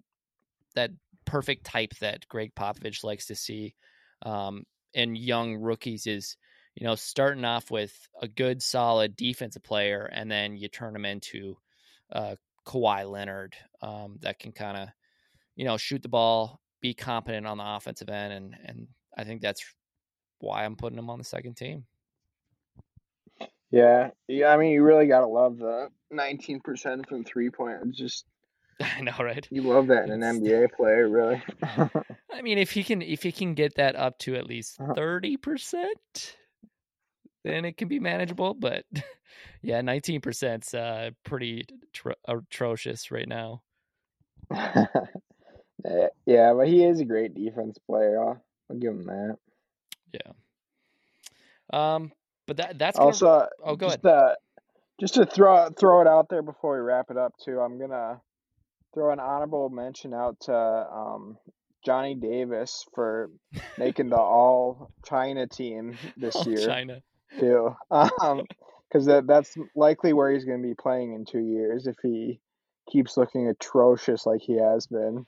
[0.75, 0.91] that
[1.25, 3.75] perfect type that Gregg Popovich likes to see
[4.23, 6.07] um, in young rookies.
[6.07, 6.37] Is
[6.75, 11.05] you know starting off with a good, solid defensive player, and then you turn them
[11.05, 11.57] into
[12.11, 12.35] uh,
[12.65, 14.89] Kawhi Leonard um, that can kind of
[15.55, 18.87] you know shoot the ball be competent on the offensive end, and and
[19.17, 19.63] I think that's
[20.39, 21.85] why I'm putting him on the second team.
[23.75, 24.53] Yeah, yeah.
[24.53, 27.79] I mean, you really gotta love the 19% from three point.
[27.83, 28.25] It's just
[28.79, 29.45] I know, right?
[29.51, 31.43] You love that in an NBA player, really.
[31.61, 34.93] I mean, if he can, if he can get that up to at least uh-huh.
[34.95, 36.37] thirty percent,
[37.43, 38.53] then it can be manageable.
[38.53, 38.85] But
[39.61, 43.61] yeah, nineteen percent's uh, pretty tro- atrocious right now.
[46.25, 48.21] Yeah, but he is a great defense player.
[48.21, 49.37] I'll, I'll give him that.
[50.13, 50.31] Yeah.
[51.73, 52.13] Um,
[52.47, 53.07] but that that's gonna...
[53.07, 53.47] also.
[53.63, 54.17] Oh, go just, ahead.
[54.17, 54.35] Uh,
[54.99, 57.59] just to throw throw it out there before we wrap it up, too.
[57.59, 58.21] I'm gonna
[58.93, 61.37] throw an honorable mention out to um,
[61.85, 63.29] Johnny Davis for
[63.77, 66.65] making the All China team this all year.
[66.65, 67.01] China.
[67.39, 67.75] Too.
[67.91, 68.43] Um,
[68.87, 72.39] because that that's likely where he's going to be playing in two years if he
[72.89, 75.25] keeps looking atrocious like he has been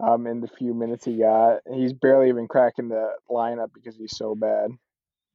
[0.00, 1.60] um, in the few minutes he got.
[1.70, 4.70] He's barely even cracking the lineup because he's so bad.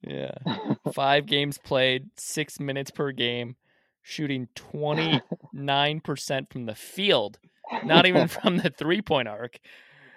[0.02, 0.34] Yeah.
[0.92, 3.56] Five games played, six minutes per game,
[4.02, 7.38] shooting 29% from the field,
[7.84, 9.58] not even from the three point arc.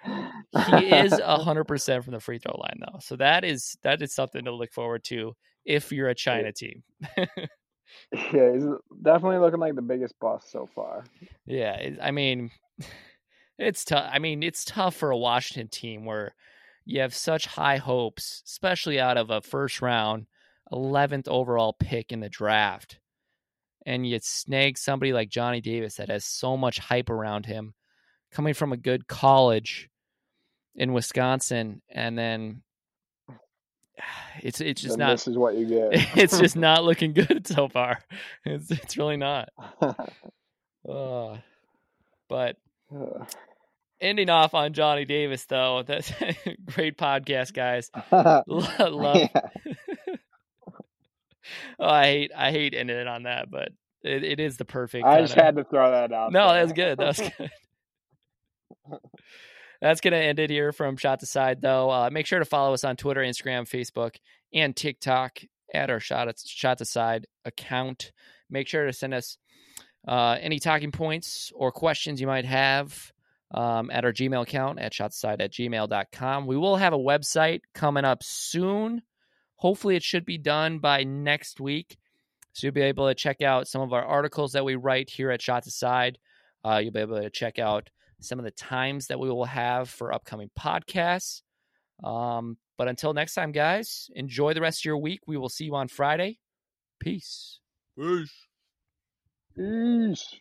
[0.04, 2.98] He is 100% from the free throw line, though.
[3.00, 5.34] So that is that is something to look forward to
[5.64, 6.84] if you're a China team.
[7.16, 8.64] yeah, he's
[9.02, 11.04] definitely looking like the biggest boss so far.
[11.44, 12.50] Yeah, I mean,
[13.58, 14.08] it's tough.
[14.12, 16.34] I mean, it's tough for a Washington team where
[16.86, 20.26] you have such high hopes, especially out of a first round,
[20.72, 23.00] 11th overall pick in the draft.
[23.84, 27.74] And you snag somebody like Johnny Davis that has so much hype around him
[28.32, 29.88] coming from a good college
[30.76, 31.82] in Wisconsin.
[31.88, 32.62] And then
[34.42, 35.10] it's it's just not.
[35.10, 35.90] This is what you get.
[36.16, 37.98] it's just not looking good so far.
[38.44, 39.48] It's it's really not.
[40.88, 41.36] uh,
[42.28, 42.56] but
[44.00, 45.82] ending off on Johnny Davis, though.
[45.86, 46.12] That's
[46.64, 47.90] great podcast, guys.
[48.12, 49.28] Love.
[51.78, 53.68] oh, I hate I hate ending it on that, but
[54.02, 55.04] it, it is the perfect.
[55.06, 56.32] I just had to throw that out.
[56.32, 56.98] No, that's good.
[56.98, 57.50] That's good.
[59.80, 61.90] that's gonna end it here from Shots Aside, though.
[61.90, 64.16] Uh, make sure to follow us on Twitter, Instagram, Facebook,
[64.52, 65.40] and TikTok
[65.74, 68.12] at our Shot Shots Aside account.
[68.48, 69.38] Make sure to send us
[70.06, 73.12] uh, any talking points or questions you might have
[73.52, 76.46] um, at our Gmail account at shotside at gmail.com.
[76.46, 79.02] We will have a website coming up soon.
[79.56, 81.96] Hopefully, it should be done by next week.
[82.52, 85.30] So you'll be able to check out some of our articles that we write here
[85.30, 86.18] at Shots Aside.
[86.64, 87.90] Uh, you'll be able to check out
[88.20, 91.42] some of the times that we will have for upcoming podcasts.
[92.02, 95.20] Um, but until next time, guys, enjoy the rest of your week.
[95.26, 96.38] We will see you on Friday.
[96.98, 97.60] Peace.
[97.98, 98.32] Peace.
[99.54, 100.40] Peace.